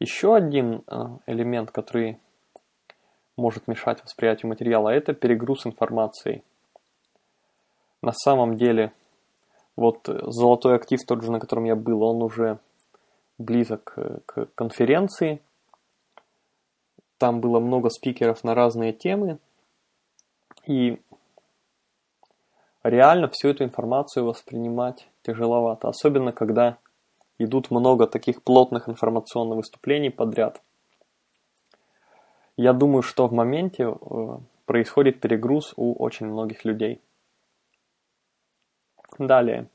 Еще 0.00 0.34
один 0.34 0.82
э, 0.86 1.04
элемент, 1.26 1.72
который 1.72 2.18
может 3.36 3.66
мешать 3.66 4.02
восприятию 4.04 4.48
материала, 4.48 4.90
это 4.90 5.12
перегруз 5.12 5.66
информацией. 5.66 6.42
На 8.00 8.12
самом 8.12 8.56
деле, 8.56 8.92
вот 9.76 10.08
э, 10.08 10.20
золотой 10.26 10.76
актив, 10.76 11.00
тот 11.04 11.22
же, 11.22 11.32
на 11.32 11.40
котором 11.40 11.64
я 11.64 11.74
был, 11.74 12.02
он 12.02 12.22
уже 12.22 12.58
близок 13.38 13.94
э, 13.96 14.18
к 14.24 14.46
конференции. 14.54 15.40
Там 17.18 17.40
было 17.40 17.58
много 17.58 17.90
спикеров 17.90 18.44
на 18.44 18.54
разные 18.54 18.92
темы. 18.92 19.38
И 20.66 21.00
реально 22.84 23.28
всю 23.28 23.48
эту 23.48 23.64
информацию 23.64 24.24
воспринимать 24.24 25.08
тяжеловато, 25.22 25.88
особенно 25.88 26.32
когда 26.32 26.78
идут 27.38 27.70
много 27.70 28.06
таких 28.06 28.42
плотных 28.42 28.88
информационных 28.88 29.56
выступлений 29.58 30.10
подряд. 30.10 30.60
Я 32.56 32.72
думаю, 32.72 33.02
что 33.02 33.28
в 33.28 33.32
моменте 33.32 33.84
э, 33.84 34.38
происходит 34.66 35.20
перегруз 35.20 35.72
у 35.76 35.94
очень 35.94 36.26
многих 36.26 36.64
людей. 36.64 37.00
Далее. 39.18 39.68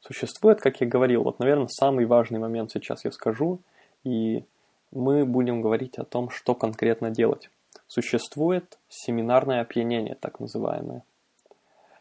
Существует, 0.00 0.60
как 0.60 0.80
я 0.80 0.86
говорил, 0.86 1.22
вот, 1.22 1.38
наверное, 1.38 1.68
самый 1.68 2.06
важный 2.06 2.40
момент 2.40 2.72
сейчас 2.72 3.04
я 3.04 3.12
скажу, 3.12 3.60
и 4.02 4.44
мы 4.90 5.24
будем 5.24 5.62
говорить 5.62 5.96
о 5.96 6.04
том, 6.04 6.28
что 6.28 6.56
конкретно 6.56 7.10
делать. 7.10 7.50
Существует 7.86 8.78
семинарное 8.88 9.60
опьянение, 9.60 10.16
так 10.16 10.40
называемое. 10.40 11.04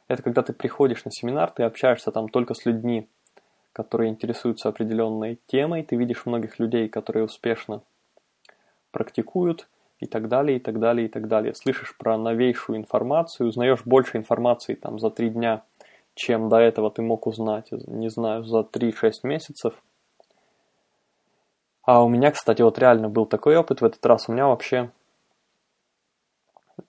Это 0.08 0.24
когда 0.24 0.42
ты 0.42 0.52
приходишь 0.52 1.06
на 1.06 1.12
семинар, 1.12 1.52
ты 1.52 1.64
общаешься 1.64 2.12
там 2.12 2.28
только 2.28 2.54
с 2.56 2.66
людьми, 2.66 3.08
которые 3.74 4.10
интересуются 4.10 4.70
определенной 4.70 5.40
темой, 5.48 5.84
ты 5.84 5.96
видишь 5.96 6.26
многих 6.26 6.60
людей, 6.60 6.90
которые 6.90 7.26
успешно 7.26 7.82
практикуют 8.92 9.68
и 10.00 10.08
так 10.08 10.28
далее, 10.28 10.58
и 10.58 10.60
так 10.60 10.80
далее, 10.80 11.08
и 11.08 11.10
так 11.10 11.28
далее. 11.28 11.54
Слышишь 11.54 11.96
про 11.98 12.18
новейшую 12.18 12.78
информацию, 12.78 13.48
узнаешь 13.48 13.84
больше 13.86 14.18
информации 14.18 14.76
там 14.76 15.00
за 15.00 15.10
три 15.10 15.30
дня, 15.30 15.64
чем 16.16 16.50
до 16.50 16.58
этого 16.58 16.92
ты 16.92 17.02
мог 17.02 17.28
узнать, 17.28 17.72
не 17.72 18.10
знаю, 18.10 18.44
за 18.44 18.60
3-6 18.60 19.12
месяцев. 19.24 19.74
А 21.84 22.04
у 22.04 22.10
меня, 22.10 22.32
кстати, 22.32 22.62
вот 22.62 22.78
реально 22.78 23.10
был 23.10 23.26
такой 23.26 23.56
опыт 23.56 23.82
в 23.82 23.86
этот 23.86 24.06
раз. 24.06 24.28
У 24.28 24.34
меня 24.34 24.48
вообще 24.48 24.92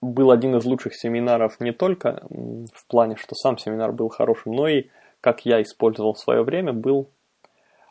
был 0.01 0.31
один 0.31 0.55
из 0.55 0.65
лучших 0.65 0.95
семинаров 0.95 1.59
не 1.59 1.71
только 1.71 2.25
в 2.29 2.87
плане, 2.87 3.15
что 3.15 3.35
сам 3.35 3.57
семинар 3.57 3.91
был 3.91 4.09
хорошим, 4.09 4.53
но 4.53 4.67
и 4.67 4.89
как 5.23 5.45
я 5.45 5.61
использовал 5.61 6.15
свое 6.15 6.43
время, 6.43 6.73
был 6.73 7.09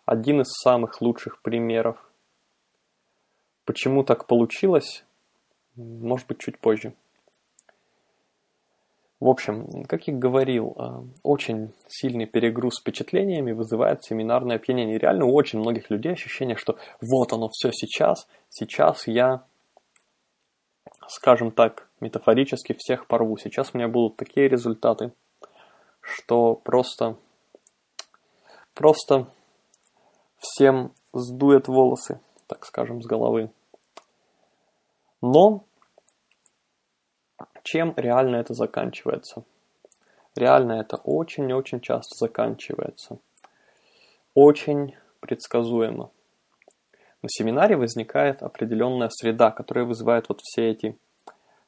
один 0.04 0.42
из 0.42 0.48
самых 0.62 1.00
лучших 1.00 1.40
примеров. 1.40 1.96
Почему 3.64 4.04
так 4.04 4.26
получилось, 4.26 5.02
может 5.74 6.26
быть, 6.26 6.40
чуть 6.40 6.58
позже. 6.58 6.92
В 9.18 9.28
общем, 9.28 9.84
как 9.84 10.08
я 10.08 10.14
говорил, 10.14 10.76
э, 10.76 11.04
очень 11.22 11.72
сильный 11.88 12.26
перегруз 12.26 12.80
впечатлениями 12.80 13.52
вызывает 13.52 14.04
семинарное 14.04 14.56
опьянение. 14.56 14.98
Реально 14.98 15.24
у 15.24 15.32
очень 15.32 15.60
многих 15.60 15.88
людей 15.88 16.12
ощущение, 16.12 16.56
что 16.56 16.76
вот 17.00 17.32
оно 17.32 17.48
все 17.48 17.70
сейчас, 17.72 18.28
сейчас 18.50 19.06
я, 19.06 19.44
скажем 21.08 21.50
так, 21.50 21.88
метафорически 22.00 22.74
всех 22.76 23.06
порву. 23.06 23.38
Сейчас 23.38 23.70
у 23.72 23.78
меня 23.78 23.88
будут 23.88 24.18
такие 24.18 24.48
результаты, 24.48 25.12
что 26.02 26.54
просто, 26.54 27.16
просто 28.75 29.26
всем 30.38 30.92
сдует 31.14 31.68
волосы, 31.68 32.21
так 32.47 32.66
скажем, 32.66 33.00
с 33.00 33.06
головы. 33.06 33.50
Но 35.23 35.64
чем 37.62 37.94
реально 37.97 38.37
это 38.37 38.54
заканчивается? 38.54 39.44
Реально 40.35 40.73
это 40.73 40.97
очень-очень 40.97 41.80
часто 41.80 42.16
заканчивается. 42.16 43.18
Очень 44.35 44.97
предсказуемо. 45.21 46.11
На 47.23 47.28
семинаре 47.28 47.76
возникает 47.76 48.42
определенная 48.42 49.11
среда, 49.11 49.52
которая 49.52 49.85
вызывает 49.85 50.28
вот 50.28 50.40
все 50.42 50.71
эти, 50.71 50.99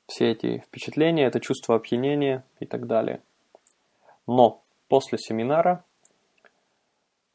все 0.06 0.32
эти 0.32 0.64
впечатления, 0.66 1.26
это 1.26 1.38
чувство 1.38 1.76
опьянения 1.76 2.44
и 2.58 2.66
так 2.66 2.86
далее. 2.86 3.22
Но 4.26 4.62
после 4.88 5.18
семинара 5.18 5.84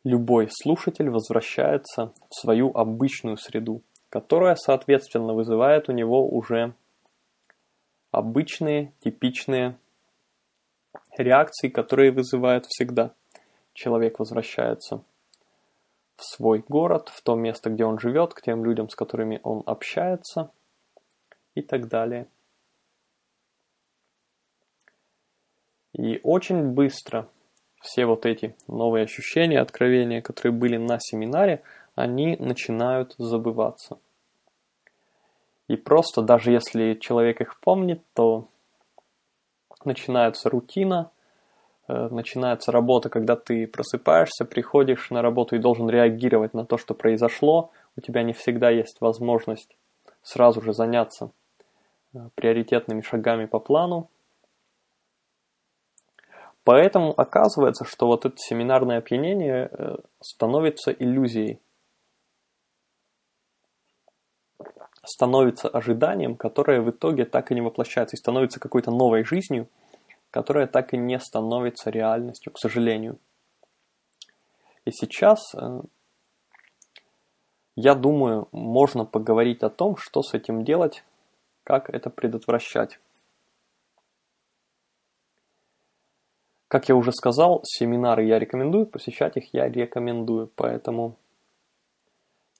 любой 0.04 0.50
слушатель 0.52 1.10
возвращается 1.10 2.14
в 2.30 2.36
свою 2.36 2.72
обычную 2.76 3.38
среду, 3.38 3.82
которая, 4.10 4.56
соответственно, 4.56 5.34
вызывает 5.34 5.90
у 5.90 5.92
него 5.92 6.28
уже 6.28 6.74
обычные, 8.12 8.94
типичные 9.02 9.78
реакции, 11.18 11.70
которые 11.70 12.12
вызывают 12.12 12.66
всегда. 12.66 13.14
Человек 13.74 14.20
возвращается 14.20 15.04
в 16.16 16.24
свой 16.24 16.64
город, 16.68 17.10
в 17.10 17.22
то 17.22 17.36
место, 17.36 17.70
где 17.70 17.86
он 17.86 18.00
живет, 18.00 18.34
к 18.34 18.42
тем 18.42 18.66
людям, 18.66 18.90
с 18.90 18.96
которыми 18.96 19.40
он 19.44 19.64
общается 19.66 20.52
и 21.56 21.62
так 21.62 21.88
далее. 21.88 22.28
И 26.00 26.22
очень 26.24 26.64
быстро 26.64 27.28
все 27.82 28.06
вот 28.06 28.26
эти 28.26 28.56
новые 28.70 29.04
ощущения, 29.04 29.60
откровения, 29.60 30.22
которые 30.22 30.54
были 30.54 30.78
на 30.78 30.98
семинаре, 30.98 31.62
они 31.94 32.38
начинают 32.38 33.16
забываться. 33.18 34.00
И 35.68 35.76
просто, 35.76 36.22
даже 36.22 36.52
если 36.52 36.94
человек 36.94 37.42
их 37.42 37.60
помнит, 37.60 38.02
то 38.14 38.48
начинается 39.84 40.50
рутина, 40.50 41.12
э, 41.90 42.08
начинается 42.08 42.72
работа, 42.72 43.10
когда 43.10 43.36
ты 43.36 43.68
просыпаешься, 43.68 44.46
приходишь 44.46 45.10
на 45.10 45.22
работу 45.22 45.58
и 45.58 45.60
должен 45.60 45.90
реагировать 45.90 46.54
на 46.54 46.66
то, 46.66 46.78
что 46.78 46.94
произошло. 46.94 47.72
У 47.98 48.02
тебя 48.02 48.24
не 48.24 48.32
всегда 48.32 48.70
есть 48.70 49.02
возможность 49.02 49.76
сразу 50.24 50.62
же 50.62 50.72
заняться 50.72 51.32
э, 52.14 52.30
приоритетными 52.36 53.02
шагами 53.02 53.48
по 53.48 53.60
плану. 53.60 54.10
Поэтому 56.64 57.14
оказывается, 57.20 57.86
что 57.86 58.08
вот 58.08 58.26
это 58.26 58.36
семинарное 58.38 59.00
опьянение 59.00 59.70
э, 59.72 59.96
становится 60.22 60.92
иллюзией. 60.92 61.60
становится 65.10 65.70
ожиданием, 65.70 66.36
которое 66.36 66.82
в 66.82 66.90
итоге 66.90 67.26
так 67.26 67.52
и 67.52 67.56
не 67.56 67.62
воплощается 67.62 68.16
и 68.16 68.20
становится 68.20 68.60
какой-то 68.60 68.92
новой 68.92 69.24
жизнью, 69.24 69.68
которая 70.32 70.68
так 70.68 70.94
и 70.94 70.98
не 70.98 71.20
становится 71.20 71.90
реальностью, 71.90 72.54
к 72.54 72.60
сожалению. 72.60 73.18
И 74.86 74.92
сейчас, 74.92 75.54
э, 75.56 75.82
я 77.76 77.96
думаю, 77.96 78.48
можно 78.52 79.06
поговорить 79.06 79.64
о 79.64 79.70
том, 79.70 79.98
что 79.98 80.22
с 80.22 80.34
этим 80.34 80.64
делать, 80.64 81.04
как 81.64 81.90
это 81.90 82.10
предотвращать. 82.10 83.00
Как 86.70 86.88
я 86.88 86.96
уже 86.96 87.12
сказал, 87.12 87.62
семинары 87.66 88.26
я 88.26 88.38
рекомендую, 88.38 88.86
посещать 88.86 89.36
их 89.38 89.56
я 89.56 89.68
рекомендую, 89.68 90.52
поэтому 90.56 91.16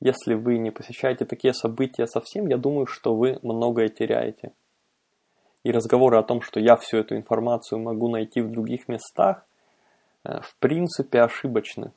если 0.02 0.34
вы 0.34 0.58
не 0.58 0.72
посещаете 0.72 1.26
такие 1.26 1.54
события 1.54 2.08
совсем, 2.08 2.48
я 2.48 2.58
думаю, 2.58 2.88
что 2.88 3.16
вы 3.16 3.38
многое 3.44 3.88
теряете. 3.88 4.52
И 5.64 5.72
разговоры 5.72 6.18
о 6.18 6.24
том, 6.24 6.42
что 6.42 6.60
я 6.60 6.76
всю 6.76 6.98
эту 6.98 7.16
информацию 7.18 7.80
могу 7.80 8.10
найти 8.10 8.42
в 8.42 8.50
других 8.50 8.88
местах, 8.88 9.46
э, 10.24 10.42
в 10.42 10.56
принципе 10.56 11.22
ошибочны. 11.22 11.92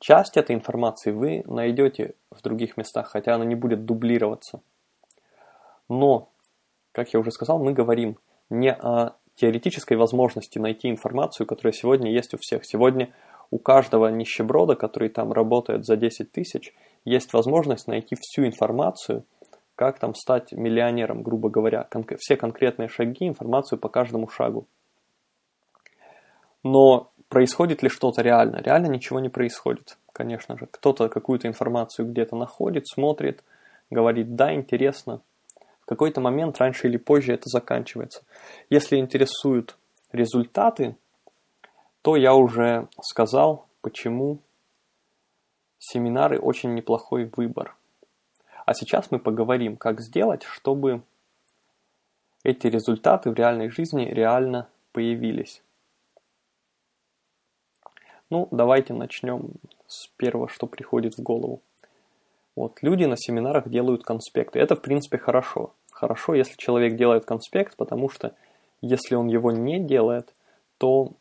Часть 0.00 0.36
этой 0.36 0.54
информации 0.54 1.12
вы 1.12 1.44
найдете 1.46 2.14
в 2.30 2.42
других 2.42 2.76
местах, 2.76 3.08
хотя 3.08 3.36
она 3.36 3.46
не 3.46 3.54
будет 3.54 3.86
дублироваться. 3.86 4.60
Но, 5.88 6.28
как 6.92 7.14
я 7.14 7.20
уже 7.20 7.30
сказал, 7.30 7.58
мы 7.58 7.72
говорим 7.72 8.18
не 8.50 8.70
о 8.70 9.14
теоретической 9.40 9.96
возможности 9.96 10.58
найти 10.58 10.90
информацию, 10.90 11.46
которая 11.46 11.72
сегодня 11.72 12.12
есть 12.12 12.34
у 12.34 12.38
всех. 12.38 12.64
Сегодня 12.64 13.12
у 13.50 13.58
каждого 13.58 14.08
нищеброда, 14.08 14.76
который 14.76 15.08
там 15.08 15.32
работает 15.32 15.84
за 15.84 15.96
10 15.96 16.30
тысяч, 16.30 16.74
есть 17.04 17.32
возможность 17.32 17.88
найти 17.88 18.16
всю 18.20 18.46
информацию, 18.46 19.24
как 19.74 19.98
там 19.98 20.14
стать 20.14 20.52
миллионером, 20.52 21.22
грубо 21.22 21.48
говоря, 21.48 21.84
кон- 21.90 22.04
все 22.18 22.36
конкретные 22.36 22.88
шаги, 22.88 23.26
информацию 23.26 23.78
по 23.78 23.88
каждому 23.88 24.28
шагу. 24.28 24.66
Но 26.62 27.10
происходит 27.28 27.82
ли 27.82 27.88
что-то 27.88 28.20
реально? 28.20 28.58
Реально 28.58 28.88
ничего 28.88 29.20
не 29.20 29.30
происходит, 29.30 29.96
конечно 30.12 30.58
же. 30.58 30.66
Кто-то 30.70 31.08
какую-то 31.08 31.48
информацию 31.48 32.06
где-то 32.06 32.36
находит, 32.36 32.86
смотрит, 32.86 33.42
говорит, 33.88 34.36
да, 34.36 34.54
интересно. 34.54 35.22
Какой-то 35.90 36.20
момент, 36.20 36.56
раньше 36.58 36.86
или 36.86 36.98
позже, 36.98 37.32
это 37.32 37.48
заканчивается. 37.48 38.22
Если 38.70 38.96
интересуют 38.96 39.76
результаты, 40.12 40.94
то 42.02 42.14
я 42.14 42.32
уже 42.32 42.86
сказал, 43.02 43.66
почему 43.80 44.38
семинары 45.80 46.38
очень 46.38 46.74
неплохой 46.74 47.28
выбор. 47.36 47.74
А 48.66 48.72
сейчас 48.72 49.10
мы 49.10 49.18
поговорим, 49.18 49.76
как 49.76 50.00
сделать, 50.00 50.44
чтобы 50.44 51.02
эти 52.44 52.68
результаты 52.68 53.32
в 53.32 53.34
реальной 53.34 53.68
жизни 53.68 54.04
реально 54.04 54.68
появились. 54.92 55.60
Ну, 58.30 58.46
давайте 58.52 58.94
начнем 58.94 59.54
с 59.88 60.06
первого, 60.16 60.48
что 60.48 60.68
приходит 60.68 61.14
в 61.14 61.22
голову. 61.24 61.62
Вот, 62.54 62.80
люди 62.80 63.06
на 63.06 63.16
семинарах 63.16 63.68
делают 63.68 64.04
конспекты. 64.04 64.60
Это, 64.60 64.76
в 64.76 64.82
принципе, 64.82 65.18
хорошо. 65.18 65.74
Хорошо, 66.00 66.32
если 66.32 66.56
человек 66.56 66.96
делает 66.96 67.26
конспект, 67.26 67.76
потому 67.76 68.08
что 68.08 68.34
если 68.80 69.16
он 69.16 69.28
его 69.28 69.52
не 69.52 69.78
делает, 69.78 70.34
то 70.78 71.12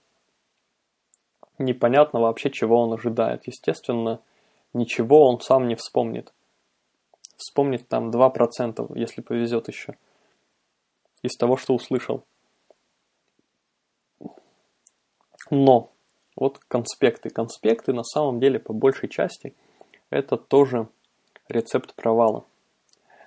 непонятно 1.57 2.21
вообще, 2.21 2.49
чего 2.49 2.81
он 2.81 2.93
ожидает. 2.93 3.45
Естественно, 3.45 4.21
ничего 4.73 5.27
он 5.27 5.41
сам 5.41 5.67
не 5.67 5.75
вспомнит. 5.75 6.33
Вспомнит 7.35 7.89
там 7.89 8.09
2%, 8.09 8.97
если 8.97 9.21
повезет 9.21 9.67
еще, 9.67 9.97
из 11.23 11.35
того, 11.35 11.57
что 11.57 11.73
услышал. 11.73 12.23
Но 15.49 15.91
вот 16.37 16.59
конспекты. 16.69 17.29
Конспекты 17.29 17.91
на 17.91 18.05
самом 18.05 18.39
деле 18.39 18.59
по 18.59 18.71
большей 18.71 19.09
части 19.09 19.53
это 20.09 20.37
тоже 20.37 20.87
рецепт 21.49 21.95
провала. 21.95 22.45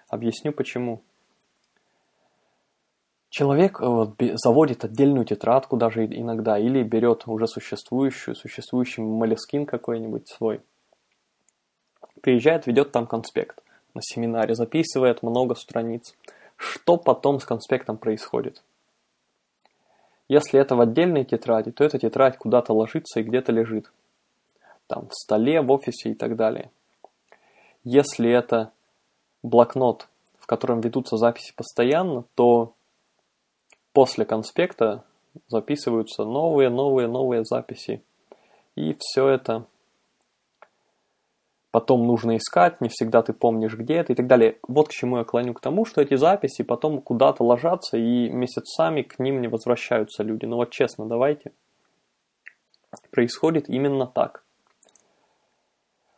Объясню 0.08 0.54
почему. 0.54 1.02
Человек 3.32 3.80
э, 3.80 3.86
вот, 3.86 4.16
заводит 4.34 4.84
отдельную 4.84 5.24
тетрадку 5.24 5.78
даже 5.78 6.04
иногда 6.04 6.58
или 6.58 6.82
берет 6.82 7.22
уже 7.26 7.46
существующую, 7.46 8.34
существующий 8.34 9.00
молескин 9.00 9.64
какой-нибудь 9.64 10.28
свой. 10.28 10.60
Приезжает, 12.20 12.66
ведет 12.66 12.92
там 12.92 13.06
конспект 13.06 13.62
на 13.94 14.02
семинаре, 14.02 14.54
записывает 14.54 15.22
много 15.22 15.54
страниц. 15.54 16.14
Что 16.56 16.98
потом 16.98 17.40
с 17.40 17.46
конспектом 17.46 17.96
происходит? 17.96 18.62
Если 20.28 20.60
это 20.60 20.76
в 20.76 20.82
отдельной 20.82 21.24
тетради, 21.24 21.70
то 21.70 21.84
эта 21.84 21.98
тетрадь 21.98 22.36
куда-то 22.36 22.74
ложится 22.74 23.20
и 23.20 23.22
где-то 23.22 23.50
лежит. 23.50 23.90
Там 24.88 25.08
в 25.08 25.14
столе, 25.14 25.62
в 25.62 25.72
офисе 25.72 26.10
и 26.10 26.14
так 26.14 26.36
далее. 26.36 26.70
Если 27.82 28.30
это 28.30 28.72
блокнот, 29.42 30.06
в 30.38 30.44
котором 30.44 30.82
ведутся 30.82 31.16
записи 31.16 31.54
постоянно, 31.56 32.24
то 32.34 32.74
после 33.92 34.24
конспекта 34.24 35.04
записываются 35.48 36.24
новые, 36.24 36.68
новые, 36.68 37.08
новые 37.08 37.44
записи. 37.44 38.02
И 38.74 38.96
все 38.98 39.28
это 39.28 39.66
потом 41.70 42.06
нужно 42.06 42.36
искать, 42.36 42.80
не 42.80 42.88
всегда 42.88 43.22
ты 43.22 43.32
помнишь, 43.32 43.74
где 43.74 43.94
это 43.94 44.12
и 44.12 44.16
так 44.16 44.26
далее. 44.26 44.58
Вот 44.68 44.88
к 44.88 44.92
чему 44.92 45.18
я 45.18 45.24
клоню 45.24 45.54
к 45.54 45.60
тому, 45.60 45.84
что 45.84 46.00
эти 46.00 46.14
записи 46.14 46.62
потом 46.62 47.00
куда-то 47.00 47.42
ложатся 47.42 47.96
и 47.96 48.28
месяцами 48.30 49.02
к 49.02 49.18
ним 49.18 49.40
не 49.40 49.48
возвращаются 49.48 50.22
люди. 50.22 50.44
Ну 50.44 50.56
вот 50.56 50.70
честно, 50.70 51.06
давайте. 51.06 51.52
Происходит 53.10 53.68
именно 53.70 54.06
так. 54.06 54.44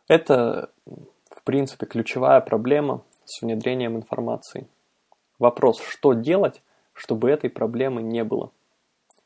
Это, 0.07 0.71
в 0.85 1.41
принципе, 1.43 1.85
ключевая 1.85 2.41
проблема 2.41 3.03
с 3.23 3.41
внедрением 3.41 3.95
информации. 3.95 4.67
Вопрос, 5.39 5.79
что 5.81 6.13
делать, 6.13 6.61
чтобы 6.95 7.29
этой 7.29 7.51
проблемы 7.51 8.01
не 8.01 8.23
было? 8.23 8.51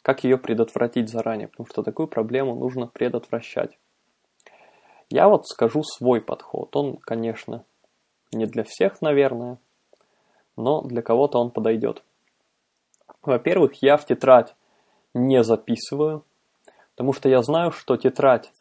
Как 0.01 0.23
ее 0.23 0.37
предотвратить 0.37 1.09
заранее? 1.09 1.47
Потому 1.47 1.67
что 1.67 1.83
такую 1.83 2.07
проблему 2.07 2.55
нужно 2.55 2.87
предотвращать. 2.87 3.77
Я 5.09 5.29
вот 5.29 5.47
скажу 5.47 5.83
свой 5.83 6.19
подход. 6.19 6.75
Он, 6.75 6.97
конечно, 6.97 7.63
не 8.31 8.45
для 8.45 8.63
всех, 8.63 9.01
наверное, 9.01 9.57
но 10.55 10.81
для 10.81 11.01
кого-то 11.01 11.39
он 11.39 11.51
подойдет. 11.51 12.03
Во-первых, 13.21 13.81
я 13.81 13.97
в 13.97 14.05
тетрадь 14.05 14.55
не 15.13 15.43
записываю, 15.43 16.23
потому 16.95 17.13
что 17.13 17.29
я 17.29 17.41
знаю, 17.41 17.71
что 17.71 17.97
тетрадь 17.97 18.51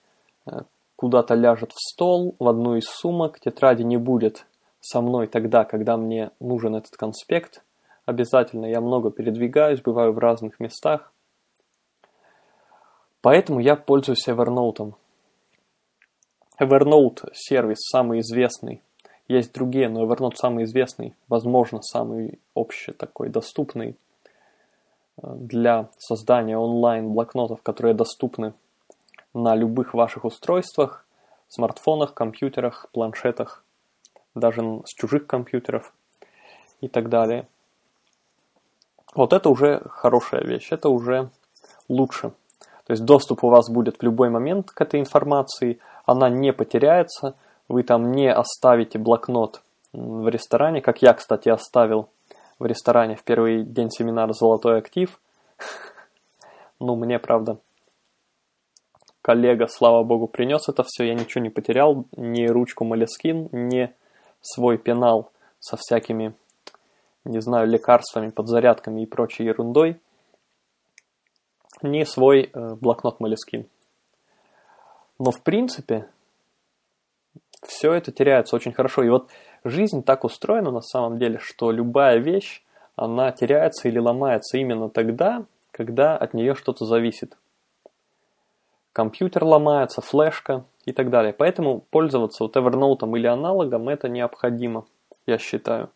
э, 0.46 0.62
куда-то 0.96 1.34
ляжет 1.34 1.72
в 1.72 1.78
стол, 1.78 2.34
в 2.38 2.48
одну 2.48 2.76
из 2.76 2.86
сумок, 2.86 3.40
тетради 3.40 3.82
не 3.82 3.98
будет 3.98 4.46
со 4.80 5.00
мной 5.00 5.26
тогда, 5.26 5.64
когда 5.64 5.96
мне 5.96 6.30
нужен 6.40 6.74
этот 6.74 6.96
конспект. 6.96 7.62
Обязательно 8.08 8.64
я 8.64 8.80
много 8.80 9.10
передвигаюсь, 9.10 9.82
бываю 9.82 10.14
в 10.14 10.18
разных 10.18 10.60
местах. 10.60 11.12
Поэтому 13.20 13.60
я 13.60 13.76
пользуюсь 13.76 14.26
Evernote. 14.26 14.94
Evernote 16.58 17.28
сервис 17.34 17.80
самый 17.80 18.20
известный. 18.20 18.80
Есть 19.28 19.52
другие, 19.52 19.90
но 19.90 20.06
Evernote 20.06 20.36
самый 20.36 20.64
известный, 20.64 21.14
возможно, 21.28 21.82
самый 21.82 22.38
общий 22.54 22.92
такой 22.92 23.28
доступный 23.28 23.90
э, 23.90 25.34
для 25.34 25.90
создания 25.98 26.56
онлайн-блокнотов, 26.56 27.60
которые 27.60 27.92
доступны 27.92 28.54
на 29.34 29.54
любых 29.54 29.92
ваших 29.92 30.24
устройствах, 30.24 31.04
смартфонах, 31.48 32.14
компьютерах, 32.14 32.88
планшетах, 32.90 33.66
даже 34.34 34.62
с 34.86 34.94
чужих 34.94 35.26
компьютеров 35.26 35.92
и 36.80 36.88
так 36.88 37.10
далее. 37.10 37.46
Вот 39.14 39.32
это 39.32 39.48
уже 39.48 39.82
хорошая 39.88 40.42
вещь, 40.42 40.68
это 40.70 40.88
уже 40.88 41.30
лучше. 41.88 42.32
То 42.86 42.92
есть 42.92 43.04
доступ 43.04 43.44
у 43.44 43.50
вас 43.50 43.68
будет 43.68 43.98
в 43.98 44.02
любой 44.02 44.30
момент 44.30 44.70
к 44.70 44.80
этой 44.80 45.00
информации, 45.00 45.78
она 46.06 46.28
не 46.28 46.52
потеряется, 46.52 47.34
вы 47.68 47.82
там 47.82 48.12
не 48.12 48.32
оставите 48.32 48.98
блокнот 48.98 49.62
в 49.92 50.28
ресторане, 50.28 50.80
как 50.80 51.02
я, 51.02 51.12
кстати, 51.14 51.48
оставил 51.48 52.08
в 52.58 52.66
ресторане 52.66 53.16
в 53.16 53.24
первый 53.24 53.62
день 53.62 53.90
семинара 53.90 54.32
«Золотой 54.32 54.78
актив». 54.78 55.20
Ну, 56.80 56.94
мне, 56.94 57.18
правда, 57.18 57.58
коллега, 59.20 59.66
слава 59.66 60.04
богу, 60.04 60.28
принес 60.28 60.68
это 60.68 60.84
все, 60.86 61.08
я 61.08 61.14
ничего 61.14 61.42
не 61.42 61.50
потерял, 61.50 62.04
ни 62.16 62.46
ручку 62.46 62.84
Малескин, 62.84 63.48
ни 63.50 63.92
свой 64.40 64.78
пенал 64.78 65.32
со 65.58 65.76
всякими, 65.76 66.34
не 67.28 67.40
знаю, 67.40 67.68
лекарствами, 67.68 68.30
подзарядками 68.30 69.02
и 69.02 69.06
прочей 69.06 69.44
ерундой, 69.44 70.00
ни 71.82 72.02
свой 72.04 72.50
э, 72.52 72.74
блокнот 72.74 73.20
Малескин. 73.20 73.66
Но 75.18 75.30
в 75.30 75.42
принципе 75.42 76.08
все 77.62 77.92
это 77.92 78.12
теряется 78.12 78.56
очень 78.56 78.72
хорошо. 78.72 79.02
И 79.02 79.10
вот 79.10 79.28
жизнь 79.64 80.02
так 80.02 80.24
устроена 80.24 80.70
на 80.70 80.80
самом 80.80 81.18
деле, 81.18 81.38
что 81.38 81.70
любая 81.70 82.18
вещь, 82.18 82.62
она 82.96 83.30
теряется 83.30 83.88
или 83.88 83.98
ломается 83.98 84.58
именно 84.58 84.88
тогда, 84.88 85.44
когда 85.70 86.16
от 86.16 86.34
нее 86.34 86.54
что-то 86.54 86.84
зависит. 86.84 87.36
Компьютер 88.92 89.44
ломается, 89.44 90.00
флешка 90.00 90.64
и 90.84 90.92
так 90.92 91.10
далее. 91.10 91.32
Поэтому 91.32 91.80
пользоваться 91.90 92.42
вот 92.44 92.56
Evernote 92.56 93.08
или 93.16 93.26
аналогом 93.26 93.88
это 93.88 94.08
необходимо, 94.08 94.86
я 95.26 95.38
считаю. 95.38 95.90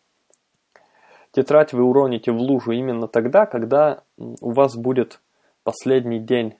Тетрадь 1.33 1.73
вы 1.73 1.83
уроните 1.83 2.31
в 2.31 2.37
лужу 2.37 2.71
именно 2.71 3.07
тогда, 3.07 3.47
когда 3.47 4.03
у 4.17 4.51
вас 4.51 4.77
будет 4.77 5.19
последний 5.63 6.19
день 6.19 6.55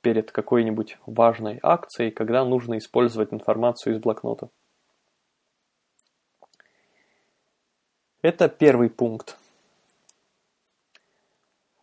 перед 0.00 0.30
какой-нибудь 0.30 0.96
важной 1.06 1.58
акцией, 1.60 2.12
когда 2.12 2.44
нужно 2.44 2.78
использовать 2.78 3.32
информацию 3.32 3.96
из 3.96 4.00
блокнота. 4.00 4.48
Это 8.22 8.48
первый 8.48 8.90
пункт. 8.90 9.36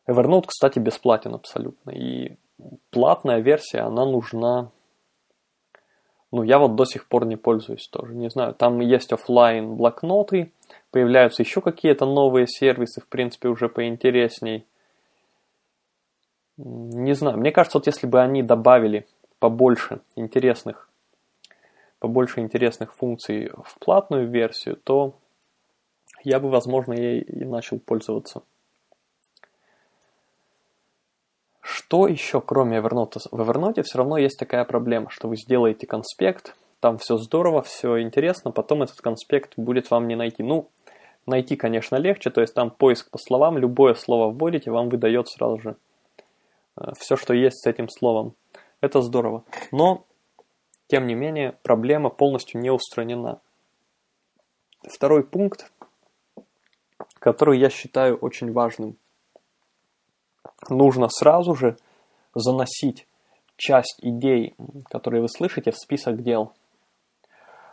Evernote, 0.08 0.46
кстати, 0.48 0.80
бесплатен 0.80 1.34
абсолютно. 1.34 1.92
И 1.92 2.38
платная 2.90 3.40
версия, 3.40 3.80
она 3.80 4.06
нужна... 4.06 4.72
Ну, 6.32 6.44
я 6.44 6.58
вот 6.58 6.76
до 6.76 6.86
сих 6.86 7.10
пор 7.10 7.26
не 7.26 7.36
пользуюсь 7.36 7.90
тоже. 7.90 8.14
Не 8.14 8.30
знаю, 8.30 8.54
там 8.54 8.80
есть 8.80 9.12
офлайн 9.12 9.76
блокноты, 9.76 10.54
появляются 10.92 11.44
еще 11.44 11.62
какие-то 11.62 12.06
новые 12.06 12.48
сервисы, 12.48 13.02
в 13.02 13.08
принципе, 13.08 13.50
уже 13.50 13.70
поинтересней– 13.70 14.66
не 16.58 17.14
знаю, 17.14 17.38
мне 17.38 17.52
кажется, 17.52 17.78
вот 17.78 17.86
если 17.86 18.08
бы 18.08 18.20
они 18.20 18.42
добавили 18.42 19.08
побольше 19.40 20.02
интересных, 20.16 20.90
побольше 22.00 22.40
интересных 22.42 22.96
функций 22.96 23.52
в 23.64 23.78
платную 23.80 24.28
версию, 24.28 24.78
то 24.78 25.14
я 26.24 26.40
бы, 26.40 26.50
возможно, 26.50 26.94
ей 26.94 27.22
и 27.22 27.46
начал 27.46 27.80
пользоваться. 27.80 28.42
Что 31.62 32.08
еще, 32.08 32.42
кроме 32.42 32.80
Evernote? 32.80 33.20
В 33.30 33.40
Evernote 33.40 33.84
все 33.84 34.00
равно 34.00 34.18
есть 34.18 34.40
такая 34.40 34.66
проблема, 34.66 35.12
что 35.12 35.28
вы 35.28 35.38
сделаете 35.38 35.86
конспект, 35.86 36.56
там 36.80 36.98
все 36.98 37.18
здорово, 37.18 37.62
все 37.62 38.02
интересно, 38.02 38.50
потом 38.52 38.82
этот 38.82 39.00
конспект 39.02 39.54
будет 39.58 39.92
вам 39.92 40.08
не 40.08 40.16
найти. 40.16 40.42
Ну, 40.42 40.70
найти, 41.28 41.56
конечно, 41.56 41.96
легче, 41.98 42.30
то 42.30 42.42
есть 42.42 42.54
там 42.54 42.72
поиск 42.72 43.10
по 43.12 43.18
словам, 43.18 43.58
любое 43.58 43.94
слово 43.94 44.32
вводите, 44.32 44.72
вам 44.72 44.90
выдает 44.90 45.28
сразу 45.28 45.60
же 45.60 45.76
Э, 46.78 46.92
все, 46.98 47.16
что 47.16 47.34
есть 47.34 47.64
с 47.64 47.68
этим 47.68 47.90
словом. 47.90 48.36
Это 48.82 49.02
здорово. 49.02 49.44
Но, 49.72 50.06
тем 50.88 51.08
не 51.08 51.16
менее, 51.16 51.58
проблема 51.64 52.10
полностью 52.10 52.62
не 52.62 52.70
устранена. 52.70 53.42
Второй 54.88 55.24
пункт, 55.24 55.72
который 57.20 57.60
я 57.60 57.70
считаю 57.70 58.18
очень 58.18 58.52
важным. 58.54 58.96
Нужно 60.70 61.10
сразу 61.10 61.56
же 61.56 61.78
заносить 62.34 63.08
часть 63.58 64.00
идей, 64.02 64.56
которые 64.90 65.22
вы 65.22 65.30
слышите, 65.30 65.72
в 65.72 65.78
список 65.78 66.22
дел. 66.22 66.54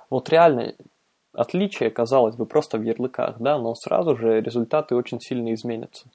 Вот 0.09 0.31
реально 0.31 0.75
отличие, 1.35 1.91
казалось 1.91 2.37
бы, 2.37 2.47
просто 2.47 2.79
в 2.79 2.83
ярлыках, 2.83 3.39
да, 3.39 3.59
но 3.59 3.75
сразу 3.75 4.17
же 4.17 4.41
результаты 4.41 4.95
очень 4.95 5.21
сильно 5.21 5.53
изменятся. 5.55 6.09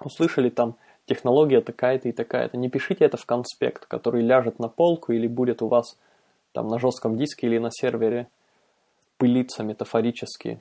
Услышали 0.00 0.50
там 0.50 0.76
технология 1.06 1.60
такая-то 1.60 2.08
и 2.08 2.12
такая-то. 2.12 2.56
Не 2.56 2.68
пишите 2.68 3.04
это 3.04 3.16
в 3.16 3.24
конспект, 3.24 3.86
который 3.86 4.22
ляжет 4.22 4.58
на 4.58 4.68
полку 4.68 5.12
или 5.12 5.26
будет 5.26 5.62
у 5.62 5.68
вас 5.68 5.96
там 6.52 6.68
на 6.68 6.78
жестком 6.78 7.16
диске 7.16 7.46
или 7.46 7.58
на 7.58 7.70
сервере 7.70 8.28
пылиться 9.16 9.62
метафорически, 9.62 10.60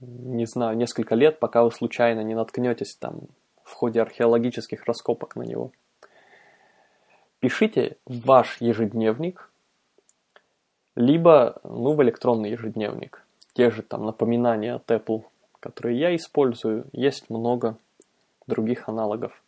не 0.00 0.46
знаю, 0.46 0.76
несколько 0.76 1.14
лет, 1.14 1.38
пока 1.38 1.62
вы 1.62 1.70
случайно 1.70 2.20
не 2.20 2.34
наткнетесь 2.34 2.96
там 2.96 3.20
в 3.62 3.72
ходе 3.72 4.00
археологических 4.00 4.84
раскопок 4.84 5.36
на 5.36 5.42
него. 5.42 5.70
Пишите 7.38 7.96
ваш 8.06 8.60
ежедневник, 8.60 9.51
либо 10.94 11.60
ну, 11.64 11.94
в 11.94 12.02
электронный 12.02 12.50
ежедневник. 12.50 13.24
Те 13.54 13.70
же 13.70 13.82
там 13.82 14.06
напоминания 14.06 14.74
от 14.74 14.90
Apple, 14.90 15.24
которые 15.60 15.98
я 15.98 16.14
использую, 16.16 16.86
есть 16.92 17.30
много 17.30 17.76
других 18.46 18.88
аналогов. 18.88 19.42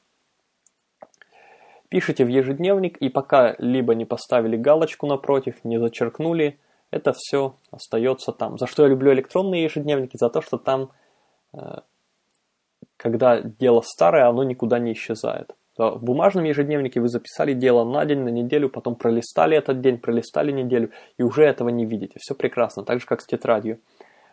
Пишите 1.89 2.25
в 2.25 2.29
ежедневник, 2.29 2.97
и 2.99 3.09
пока 3.09 3.55
либо 3.59 3.95
не 3.95 4.05
поставили 4.05 4.57
галочку 4.57 5.07
напротив, 5.07 5.57
не 5.65 5.79
зачеркнули, 5.79 6.59
это 6.91 7.13
все 7.13 7.55
остается 7.71 8.33
там. 8.33 8.59
За 8.59 8.67
что 8.67 8.83
я 8.83 8.89
люблю 8.89 9.13
электронные 9.13 9.65
ежедневники? 9.65 10.17
За 10.17 10.29
то, 10.29 10.41
что 10.41 10.59
там, 10.59 10.91
э, 11.53 11.81
когда 12.97 13.41
дело 13.41 13.81
старое, 13.81 14.29
оно 14.29 14.45
никуда 14.45 14.79
не 14.79 14.93
исчезает. 14.93 15.55
В 15.77 16.05
бумажном 16.05 16.45
ежедневнике 16.45 17.01
вы 17.01 17.09
записали 17.09 17.53
дело 17.53 17.85
на 17.85 18.05
день, 18.05 18.21
на 18.21 18.29
неделю, 18.29 18.69
потом 18.69 18.95
пролистали 18.95 19.57
этот 19.57 19.81
день, 19.81 19.99
пролистали 19.99 20.53
неделю, 20.53 20.91
и 21.19 21.23
уже 21.25 21.45
этого 21.45 21.69
не 21.69 21.85
видите. 21.85 22.19
Все 22.21 22.35
прекрасно, 22.35 22.85
так 22.85 23.01
же, 23.01 23.07
как 23.07 23.21
с 23.21 23.27
тетрадью. 23.27 23.81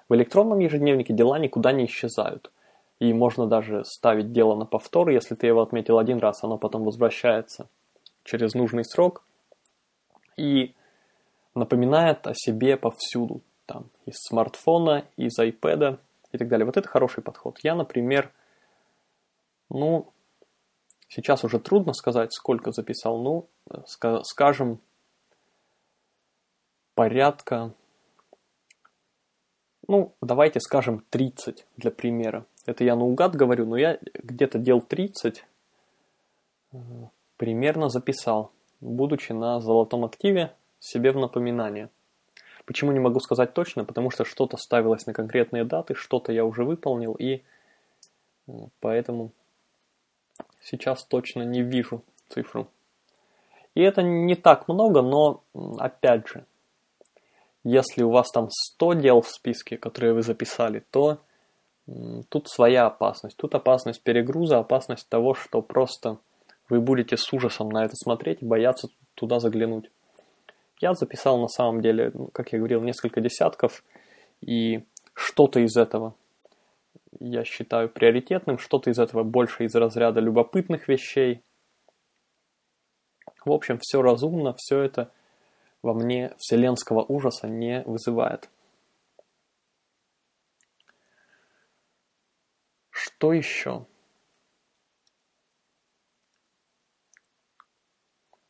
В 0.08 0.14
электронном 0.14 0.60
ежедневнике 0.60 1.14
дела 1.14 1.40
никуда 1.40 1.72
не 1.72 1.86
исчезают. 1.86 2.52
И 3.00 3.12
можно 3.14 3.48
даже 3.48 3.84
ставить 3.86 4.32
дело 4.32 4.56
на 4.56 4.66
повтор, 4.66 5.10
если 5.10 5.34
ты 5.34 5.48
его 5.48 5.62
отметил 5.62 5.98
один 5.98 6.20
раз, 6.20 6.44
оно 6.44 6.60
потом 6.60 6.84
возвращается 6.84 7.68
через 8.24 8.54
нужный 8.54 8.86
срок 8.86 9.24
и 10.38 10.76
напоминает 11.56 12.28
о 12.28 12.34
себе 12.36 12.78
повсюду. 12.78 13.42
Там, 13.66 13.86
из 14.06 14.16
смартфона, 14.18 15.06
из 15.18 15.40
iPad 15.40 15.98
и 16.34 16.38
так 16.38 16.48
далее. 16.50 16.66
Вот 16.66 16.78
это 16.78 16.88
хороший 16.88 17.24
подход. 17.24 17.58
Я, 17.64 17.74
например, 17.74 18.32
ну, 19.70 20.08
сейчас 21.12 21.44
уже 21.44 21.60
трудно 21.60 21.94
сказать, 21.94 22.34
сколько 22.34 22.72
записал, 22.72 23.22
ну, 23.22 23.48
скажем, 24.24 24.80
порядка, 26.96 27.74
ну, 29.88 30.14
давайте 30.22 30.60
скажем 30.60 31.04
30 31.10 31.66
для 31.78 31.92
примера. 31.92 32.46
Это 32.66 32.84
я 32.84 32.96
наугад 32.96 33.36
говорю, 33.36 33.66
но 33.66 33.76
я 33.76 34.00
где-то 34.14 34.58
дел 34.58 34.80
30 34.80 35.44
э, 36.72 36.78
примерно 37.38 37.90
записал, 37.90 38.52
будучи 38.80 39.34
на 39.34 39.60
золотом 39.60 40.06
активе 40.06 40.54
себе 40.80 41.12
в 41.12 41.18
напоминание. 41.18 41.90
Почему 42.66 42.92
не 42.92 43.00
могу 43.00 43.20
сказать 43.20 43.54
точно? 43.54 43.84
Потому 43.84 44.12
что 44.12 44.24
что-то 44.24 44.56
ставилось 44.58 45.08
на 45.08 45.14
конкретные 45.14 45.66
даты, 45.66 45.96
что-то 45.96 46.32
я 46.32 46.46
уже 46.46 46.64
выполнил, 46.64 47.16
и 47.16 47.42
э, 48.48 48.52
поэтому 48.80 49.32
сейчас 50.64 51.04
точно 51.04 51.44
не 51.44 51.62
вижу 51.62 52.04
цифру. 52.30 52.68
И 53.74 53.82
это 53.82 54.02
не 54.02 54.36
так 54.36 54.68
много, 54.68 55.02
но 55.02 55.44
опять 55.78 56.28
же, 56.28 56.46
если 57.64 58.04
у 58.04 58.12
вас 58.12 58.30
там 58.32 58.50
100 58.50 58.94
дел 58.94 59.22
в 59.22 59.30
списке, 59.30 59.78
которые 59.78 60.14
вы 60.14 60.24
записали, 60.24 60.84
то 60.92 61.20
тут 62.30 62.50
своя 62.50 62.88
опасность. 62.88 63.38
Тут 63.38 63.56
опасность 63.56 64.02
перегруза, 64.02 64.60
опасность 64.60 65.08
того, 65.10 65.34
что 65.34 65.62
просто 65.62 66.18
вы 66.70 66.80
будете 66.80 67.18
с 67.18 67.32
ужасом 67.34 67.70
на 67.70 67.86
это 67.86 67.96
смотреть 67.96 68.42
и 68.42 68.46
бояться 68.46 68.88
туда 69.16 69.40
заглянуть. 69.40 69.90
Я 70.80 70.94
записал 70.94 71.40
на 71.40 71.48
самом 71.48 71.82
деле, 71.82 72.12
как 72.34 72.54
я 72.54 72.60
говорил, 72.60 72.82
несколько 72.82 73.22
десятков, 73.22 73.84
и 74.42 74.84
что-то 75.14 75.60
из 75.60 75.78
этого 75.78 76.16
я 77.20 77.44
считаю 77.44 77.90
приоритетным, 77.90 78.58
что-то 78.58 78.90
из 78.90 79.00
этого 79.00 79.24
больше 79.24 79.66
из 79.66 79.76
разряда 79.76 80.20
любопытных 80.20 80.88
вещей. 80.88 81.44
В 83.46 83.52
общем, 83.52 83.80
все 83.80 84.02
разумно, 84.02 84.54
все 84.58 84.82
это 84.82 85.12
во 85.82 85.94
мне 85.94 86.34
вселенского 86.38 87.04
ужаса 87.04 87.48
не 87.48 87.82
вызывает. 87.84 88.50
Что 92.90 93.34
еще? 93.34 93.88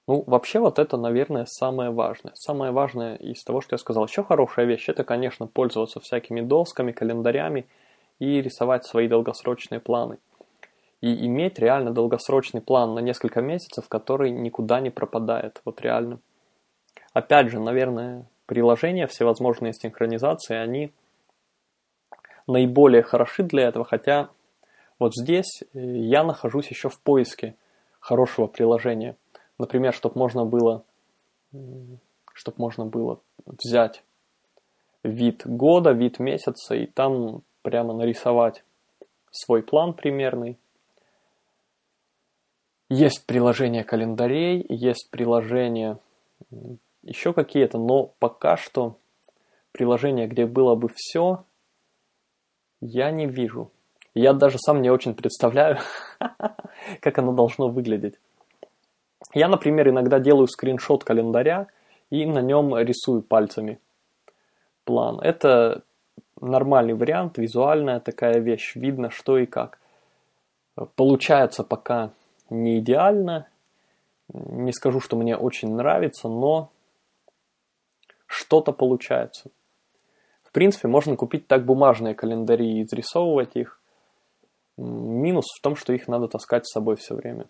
Ну, 0.08 0.24
вообще 0.28 0.60
вот 0.60 0.78
это, 0.78 0.98
наверное, 0.98 1.46
самое 1.46 1.90
важное. 1.90 2.34
Самое 2.36 2.74
важное 2.74 3.16
из 3.16 3.44
того, 3.44 3.62
что 3.62 3.76
я 3.76 3.78
сказал. 3.78 4.06
Еще 4.06 4.24
хорошая 4.24 4.66
вещь, 4.66 4.90
это, 4.90 5.06
конечно, 5.06 5.48
пользоваться 5.48 6.02
всякими 6.02 6.42
досками, 6.42 6.92
календарями 6.92 7.68
и 8.22 8.40
рисовать 8.40 8.86
свои 8.86 9.08
долгосрочные 9.08 9.80
планы. 9.80 10.20
И 11.02 11.26
иметь 11.26 11.58
реально 11.58 11.92
долгосрочный 11.92 12.62
план 12.62 12.94
на 12.94 13.00
несколько 13.00 13.42
месяцев, 13.42 13.90
который 13.90 14.30
никуда 14.30 14.80
не 14.80 14.92
пропадает. 14.92 15.60
Вот 15.66 15.82
реально. 15.82 16.20
Опять 17.14 17.50
же, 17.50 17.60
наверное, 17.60 18.28
приложения, 18.46 19.08
всевозможные 19.08 19.74
синхронизации, 19.74 20.56
они 20.56 20.92
наиболее 22.46 23.02
хороши 23.02 23.42
для 23.42 23.64
этого, 23.64 23.86
хотя 23.86 24.30
вот 25.00 25.16
здесь 25.16 25.64
э, 25.74 25.80
я 25.80 26.24
нахожусь 26.24 26.68
еще 26.68 26.90
в 26.90 27.00
поиске 27.00 27.56
хорошего 28.00 28.46
приложения. 28.46 29.16
Например, 29.58 29.94
чтобы 29.96 30.20
можно 30.20 30.46
было, 30.46 30.84
чтобы 32.34 32.58
можно 32.60 32.86
было 32.86 33.20
взять 33.48 34.04
вид 35.02 35.42
года, 35.44 35.92
вид 35.92 36.20
месяца 36.20 36.76
и 36.76 36.86
там 36.86 37.42
прямо 37.62 37.94
нарисовать 37.94 38.64
свой 39.32 39.64
план 39.64 39.94
примерный. 39.94 40.58
Есть 42.90 43.26
приложение 43.26 43.84
календарей, 43.84 44.66
есть 44.68 45.10
приложение 45.12 45.98
еще 47.04 47.34
какие-то, 47.34 47.78
но 47.78 48.14
пока 48.20 48.58
что 48.58 48.98
приложение, 49.72 50.28
где 50.28 50.46
было 50.46 50.76
бы 50.76 50.90
все, 50.94 51.44
я 52.82 53.12
не 53.12 53.28
вижу. 53.28 53.72
Я 54.14 54.34
даже 54.34 54.58
сам 54.60 54.82
не 54.82 54.90
очень 54.90 55.14
представляю, 55.16 55.78
как 57.00 57.18
оно 57.18 57.32
должно 57.32 57.70
выглядеть. 57.70 58.16
Я, 59.34 59.48
например, 59.48 59.90
иногда 59.90 60.20
делаю 60.20 60.48
скриншот 60.48 61.04
календаря 61.04 61.68
и 62.10 62.26
на 62.26 62.40
нем 62.40 62.78
рисую 62.78 63.22
пальцами 63.22 63.80
план. 64.84 65.22
Это 65.22 65.84
нормальный 66.40 66.94
вариант, 66.94 67.38
визуальная 67.38 68.00
такая 68.00 68.40
вещь, 68.40 68.76
видно 68.76 69.10
что 69.12 69.38
и 69.38 69.46
как. 69.46 69.80
Получается 70.96 71.64
пока 71.64 72.12
не 72.50 72.80
идеально, 72.80 73.48
не 74.34 74.72
скажу, 74.72 75.00
что 75.00 75.16
мне 75.16 75.36
очень 75.36 75.74
нравится, 75.74 76.28
но 76.28 76.72
что-то 78.26 78.72
получается. 78.72 79.50
В 80.44 80.52
принципе, 80.52 80.88
можно 80.88 81.16
купить 81.16 81.48
так 81.48 81.66
бумажные 81.66 82.16
календари 82.16 82.80
и 82.80 82.84
изрисовывать 82.84 83.56
их. 83.56 83.80
Минус 84.78 85.46
в 85.58 85.62
том, 85.62 85.76
что 85.76 85.94
их 85.94 86.08
надо 86.08 86.28
таскать 86.28 86.66
с 86.66 86.72
собой 86.72 86.96
все 86.96 87.16
время. 87.16 87.46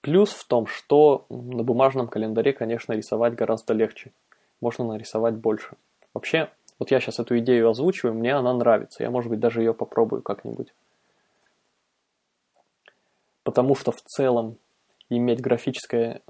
Плюс 0.00 0.30
в 0.30 0.46
том, 0.46 0.66
что 0.66 1.26
на 1.28 1.62
бумажном 1.62 2.08
календаре, 2.08 2.52
конечно, 2.52 2.92
рисовать 2.92 3.34
гораздо 3.34 3.74
легче. 3.74 4.12
Можно 4.60 4.86
нарисовать 4.86 5.34
больше. 5.34 5.76
Вообще, 6.14 6.50
вот 6.78 6.90
я 6.90 7.00
сейчас 7.00 7.18
эту 7.18 7.38
идею 7.38 7.68
озвучиваю, 7.70 8.14
мне 8.14 8.34
она 8.34 8.52
нравится. 8.54 9.02
Я, 9.02 9.10
может 9.10 9.30
быть, 9.30 9.40
даже 9.40 9.60
ее 9.60 9.74
попробую 9.74 10.22
как-нибудь. 10.22 10.72
Потому 13.42 13.74
что 13.74 13.92
в 13.92 14.00
целом 14.02 14.56
иметь 15.10 15.40
графическое 15.40 16.22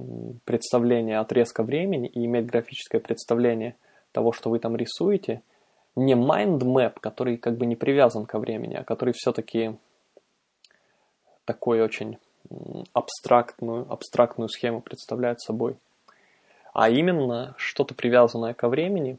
представление 0.45 1.19
отрезка 1.19 1.63
времени 1.63 2.09
и 2.09 2.25
иметь 2.25 2.47
графическое 2.47 3.01
представление 3.01 3.77
того, 4.13 4.33
что 4.33 4.51
вы 4.51 4.59
там 4.59 4.77
рисуете– 4.77 5.43
не 5.99 6.15
mind 6.15 6.61
map, 6.61 7.01
который 7.01 7.37
как 7.37 7.57
бы 7.57 7.67
не 7.67 7.77
привязан 7.77 8.25
ко 8.25 8.39
времени, 8.39 8.75
а 8.75 8.85
который 8.85 9.13
все-таки 9.15 9.77
такой 11.45 11.83
очень 11.83 12.19
абстрактную, 12.93 13.91
абстрактную 13.91 14.49
схему 14.49 14.81
представляет 14.81 15.41
собой. 15.41 15.77
А 16.73 16.89
именно 16.89 17.55
что-то 17.59 17.95
привязанное 17.95 18.55
ко 18.55 18.69
времени, 18.69 19.19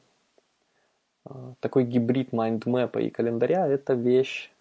такой 1.60 1.84
гибрид 1.84 2.34
майндмэпа 2.34 3.00
и 3.00 3.10
календаря, 3.10 3.68
это 3.68 3.94
вещь, 3.94 4.52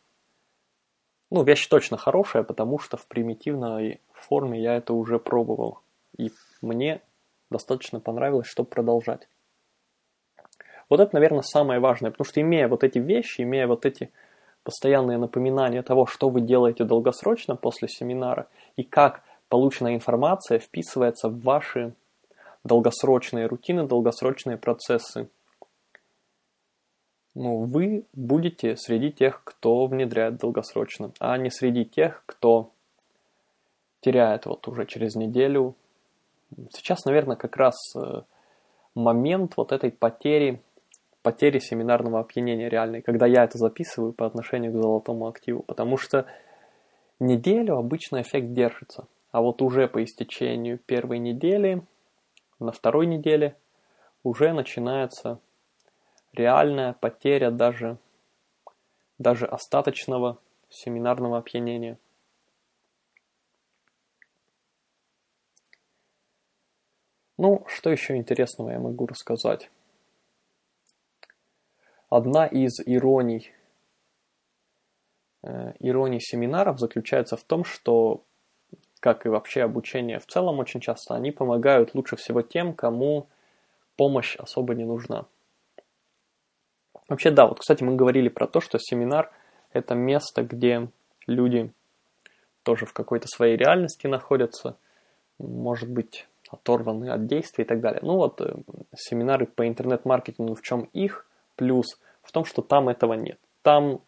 ну, 1.31 1.43
вещь 1.43 1.67
точно 1.67 1.97
хорошая, 1.97 2.43
потому 2.43 2.79
что 2.79 2.97
в 2.97 3.07
примитивной 3.07 4.01
форме 4.13 4.61
я 4.61 4.77
это 4.77 4.93
уже 4.93 5.19
пробовал. 5.19 5.81
И 6.17 6.33
мне 6.63 7.01
достаточно 7.51 8.01
понравилось, 8.01 8.47
чтобы 8.47 8.69
продолжать. 8.69 9.29
Вот 10.89 11.01
это, 11.01 11.15
наверное, 11.15 11.43
самое 11.43 11.81
важное, 11.81 12.11
потому 12.11 12.27
что 12.27 12.41
имея 12.41 12.69
вот 12.69 12.83
эти 12.83 12.99
вещи, 12.99 13.43
имея 13.43 13.67
вот 13.67 13.85
эти 13.85 14.11
постоянные 14.63 15.19
напоминания 15.19 15.83
того, 15.83 16.07
что 16.07 16.29
вы 16.31 16.41
делаете 16.41 16.85
долгосрочно 16.85 17.57
после 17.57 17.89
семинара 17.89 18.49
и 18.77 18.83
как 18.83 19.23
полученная 19.49 19.95
информация 19.95 20.59
вписывается 20.59 21.29
в 21.29 21.41
ваши 21.43 21.95
долгосрочные 22.65 23.47
рутины, 23.47 23.87
долгосрочные 23.87 24.57
процессы. 24.57 25.29
Ну, 27.41 27.67
вы 27.67 28.05
будете 28.15 28.77
среди 28.77 29.13
тех, 29.13 29.45
кто 29.45 29.87
внедряет 29.87 30.39
долгосрочно, 30.39 31.13
а 31.21 31.39
не 31.39 31.51
среди 31.53 31.85
тех, 31.85 32.25
кто 32.27 32.73
теряет 34.01 34.47
вот 34.47 34.67
уже 34.67 34.87
через 34.87 35.15
неделю. 35.15 35.77
Сейчас, 36.73 37.05
наверное, 37.05 37.37
как 37.37 37.57
раз 37.57 37.77
э, 37.95 38.23
момент 38.97 39.53
вот 39.57 39.71
этой 39.71 39.93
потери, 39.93 40.61
потери 41.23 41.61
семинарного 41.61 42.19
опьянения 42.19 42.69
реальной, 42.69 43.03
когда 43.03 43.27
я 43.29 43.45
это 43.45 43.57
записываю 43.57 44.13
по 44.13 44.27
отношению 44.27 44.73
к 44.73 44.83
золотому 44.83 45.29
активу, 45.29 45.63
потому 45.63 45.97
что 45.97 46.27
неделю 47.21 47.77
обычно 47.77 48.21
эффект 48.21 48.53
держится, 48.53 49.07
а 49.31 49.43
вот 49.43 49.63
уже 49.63 49.87
по 49.87 50.03
истечению 50.03 50.79
первой 50.79 51.21
недели, 51.21 51.83
на 52.59 52.73
второй 52.73 53.07
неделе 53.07 53.55
уже 54.25 54.53
начинается 54.53 55.39
реальная 56.39 56.93
потеря 56.93 57.51
даже, 57.51 57.99
даже 59.19 59.45
остаточного 59.45 60.39
семинарного 60.71 61.39
опьянения. 61.39 61.99
Ну, 67.37 67.65
что 67.69 67.91
еще 67.91 68.17
интересного 68.17 68.71
я 68.71 68.79
могу 68.79 69.07
рассказать? 69.07 69.71
Одна 72.09 72.47
из 72.47 72.81
ироний, 72.87 73.53
э, 75.43 75.73
ироний 75.79 76.21
семинаров 76.21 76.79
заключается 76.79 77.37
в 77.37 77.43
том, 77.45 77.65
что, 77.65 78.25
как 79.01 79.27
и 79.27 79.29
вообще 79.29 79.63
обучение 79.63 80.19
в 80.19 80.27
целом 80.27 80.59
очень 80.59 80.81
часто, 80.81 81.15
они 81.15 81.31
помогают 81.31 81.95
лучше 81.95 82.17
всего 82.17 82.43
тем, 82.43 82.75
кому 82.75 83.29
помощь 83.97 84.37
особо 84.37 84.75
не 84.75 84.85
нужна. 84.85 85.27
Вообще, 87.09 87.31
да, 87.31 87.47
вот, 87.47 87.61
кстати, 87.61 87.83
мы 87.83 87.97
говорили 87.97 88.29
про 88.29 88.47
то, 88.47 88.61
что 88.61 88.79
семинар– 88.79 89.31
это 89.73 89.95
место, 89.95 90.43
где 90.43 90.89
люди 91.27 91.73
тоже 92.63 92.85
в 92.85 92.93
какой-то 92.93 93.29
своей 93.29 93.57
реальности 93.57 94.07
находятся, 94.07 94.77
может 95.39 95.89
быть, 95.89 96.27
оторваны 96.51 97.11
от 97.11 97.27
действий 97.27 97.65
и 97.65 97.67
так 97.67 97.81
далее. 97.81 98.01
Ну 98.03 98.17
вот, 98.17 98.41
э, 98.41 98.55
семинары 98.97 99.47
по 99.47 99.67
интернет-маркетингу, 99.67 100.55
в 100.55 100.63
чем 100.63 100.89
их 100.93 101.27
плюс? 101.57 101.99
В 102.23 102.33
том, 102.33 102.45
что 102.45 102.63
там 102.63 102.89
этого 102.89 103.15
нет. 103.15 103.39
Там 103.63 104.01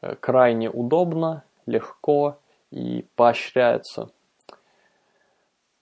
э, 0.00 0.14
крайне 0.16 0.70
удобно, 0.70 1.44
легко 1.66 2.38
и 2.70 3.06
поощряется, 3.16 4.10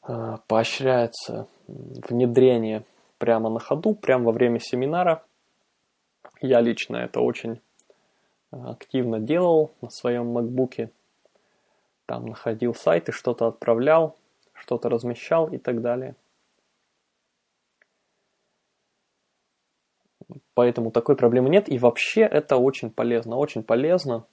э, 0.08 0.36
поощряется 0.46 1.46
внедрение 1.68 2.84
прямо 3.18 3.50
на 3.50 3.60
ходу, 3.60 3.94
прямо 3.94 4.26
во 4.26 4.32
время 4.32 4.60
семинара. 4.60 5.22
Я 6.40 6.60
лично 6.60 6.96
это 6.96 7.20
очень 7.20 7.60
активно 8.50 9.18
делал 9.20 9.72
на 9.80 9.90
своем 9.90 10.36
MacBook. 10.36 10.90
Там 12.06 12.26
находил 12.26 12.74
сайты, 12.74 13.12
что-то 13.12 13.46
отправлял, 13.46 14.16
что-то 14.52 14.88
размещал 14.88 15.48
и 15.48 15.58
так 15.58 15.82
далее. 15.82 16.14
Поэтому 20.54 20.90
такой 20.90 21.16
проблемы 21.16 21.48
нет. 21.48 21.68
И 21.68 21.78
вообще 21.78 22.22
это 22.22 22.56
очень 22.56 22.90
полезно. 22.90 23.36
Очень 23.36 23.62
полезно, 23.62 24.24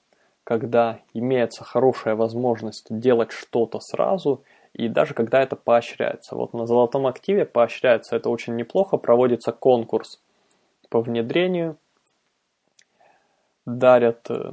когда 0.44 1.00
имеется 1.12 1.64
хорошая 1.64 2.16
возможность 2.16 2.86
делать 2.88 3.32
что-то 3.32 3.80
сразу, 3.80 4.42
и 4.72 4.88
даже 4.88 5.14
когда 5.14 5.42
это 5.42 5.56
поощряется. 5.56 6.34
Вот 6.34 6.52
на 6.52 6.66
золотом 6.66 7.06
активе 7.06 7.44
поощряется 7.44 8.16
это 8.16 8.28
очень 8.28 8.56
неплохо. 8.56 8.96
Проводится 8.96 9.52
конкурс 9.52 10.20
по 10.88 11.00
внедрению. 11.00 11.76
Дарят 13.66 14.30
э, 14.30 14.52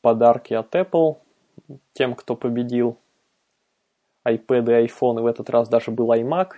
подарки 0.00 0.54
от 0.54 0.74
Apple 0.74 1.16
тем, 1.92 2.14
кто 2.14 2.36
победил 2.36 2.98
iPad 4.26 4.82
и 4.82 4.86
iPhone, 4.86 5.18
и 5.18 5.22
в 5.22 5.26
этот 5.26 5.50
раз 5.50 5.68
даже 5.68 5.90
был 5.90 6.12
iMac. 6.12 6.52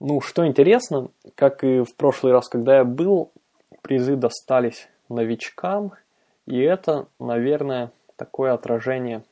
Ну, 0.00 0.20
что 0.20 0.46
интересно, 0.46 1.10
как 1.34 1.64
и 1.64 1.82
в 1.82 1.96
прошлый 1.96 2.32
раз, 2.32 2.48
когда 2.48 2.76
я 2.76 2.84
был, 2.84 3.32
призы 3.82 4.16
достались 4.16 4.88
новичкам, 5.08 5.92
и 6.46 6.60
это, 6.60 7.08
наверное, 7.18 7.92
такое 8.16 8.52
отражение 8.52 9.24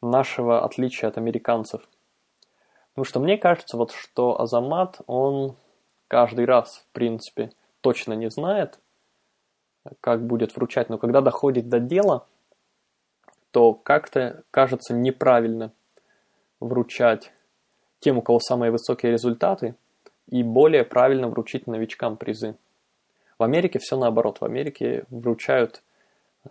нашего 0.00 0.64
отличия 0.64 1.08
от 1.08 1.18
американцев. 1.18 1.82
Потому 2.90 3.04
что 3.04 3.20
мне 3.20 3.38
кажется, 3.38 3.76
вот 3.76 3.92
что 3.92 4.40
Азамат, 4.40 5.00
он 5.06 5.56
каждый 6.08 6.46
раз, 6.46 6.84
в 6.88 6.92
принципе, 6.92 7.50
точно 7.80 8.12
не 8.12 8.30
знает, 8.30 8.78
как 10.00 10.26
будет 10.26 10.56
вручать, 10.56 10.88
но 10.88 10.98
когда 10.98 11.20
доходит 11.20 11.68
до 11.68 11.80
дела– 11.80 12.26
то 13.50 13.74
как-то 13.74 14.42
кажется 14.50 14.94
неправильно 14.94 15.72
вручать 16.60 17.32
тем, 18.00 18.18
у 18.18 18.22
кого 18.22 18.40
самые 18.40 18.70
высокие 18.70 19.12
результаты, 19.12 19.74
и 20.28 20.42
более 20.42 20.84
правильно 20.84 21.28
вручить 21.28 21.66
новичкам 21.66 22.16
призы. 22.16 22.56
В 23.38 23.42
Америке 23.42 23.78
все 23.78 23.96
наоборот. 23.96 24.40
В 24.40 24.44
Америке 24.44 25.04
вручают 25.10 25.82
э, 26.44 26.50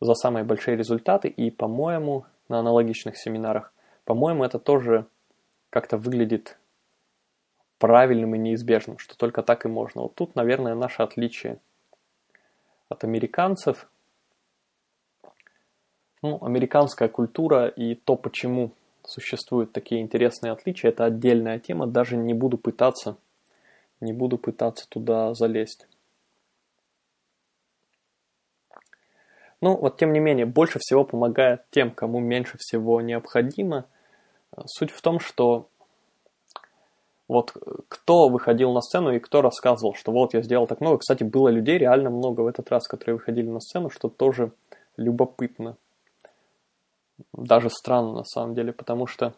за 0.00 0.14
самые 0.14 0.44
большие 0.44 0.76
результаты, 0.76 1.28
и, 1.28 1.50
по-моему, 1.50 2.26
на 2.48 2.58
аналогичных 2.58 3.16
семинарах, 3.16 3.72
по-моему, 4.04 4.44
это 4.44 4.58
тоже 4.58 5.06
как-то 5.70 5.96
выглядит 5.96 6.58
правильным 7.78 8.34
и 8.34 8.38
неизбежным, 8.38 8.98
что 8.98 9.16
только 9.16 9.42
так 9.42 9.64
и 9.64 9.68
можно. 9.68 10.02
Вот 10.02 10.14
тут, 10.14 10.34
наверное, 10.34 10.74
наше 10.74 11.02
отличие 11.02 11.58
от 12.94 13.04
американцев, 13.04 13.88
ну, 16.22 16.42
американская 16.42 17.08
культура 17.08 17.68
и 17.68 17.94
то, 17.94 18.16
почему 18.16 18.72
существуют 19.04 19.72
такие 19.72 20.00
интересные 20.00 20.52
отличия, 20.52 20.90
это 20.90 21.04
отдельная 21.04 21.58
тема, 21.58 21.86
даже 21.86 22.16
не 22.16 22.32
буду 22.32 22.56
пытаться, 22.56 23.16
не 24.00 24.12
буду 24.12 24.38
пытаться 24.38 24.88
туда 24.88 25.34
залезть. 25.34 25.86
Ну, 29.60 29.76
вот 29.76 29.96
тем 29.96 30.12
не 30.12 30.20
менее, 30.20 30.46
больше 30.46 30.78
всего 30.78 31.04
помогает 31.04 31.62
тем, 31.70 31.90
кому 31.90 32.20
меньше 32.20 32.58
всего 32.58 33.00
необходимо. 33.00 33.86
Суть 34.66 34.90
в 34.90 35.00
том, 35.00 35.20
что 35.20 35.68
вот 37.28 37.54
кто 37.88 38.28
выходил 38.28 38.72
на 38.72 38.80
сцену 38.80 39.12
и 39.12 39.18
кто 39.18 39.42
рассказывал, 39.42 39.94
что 39.94 40.12
вот 40.12 40.34
я 40.34 40.42
сделал 40.42 40.66
так 40.66 40.80
много. 40.80 40.98
Кстати, 40.98 41.24
было 41.24 41.48
людей 41.48 41.78
реально 41.78 42.10
много 42.10 42.42
в 42.42 42.46
этот 42.46 42.70
раз, 42.70 42.86
которые 42.86 43.16
выходили 43.16 43.48
на 43.48 43.60
сцену, 43.60 43.90
что 43.90 44.08
тоже 44.08 44.52
любопытно 44.96 45.76
даже 47.32 47.70
странно 47.70 48.12
на 48.12 48.24
самом 48.24 48.54
деле, 48.54 48.72
потому 48.72 49.06
что, 49.06 49.34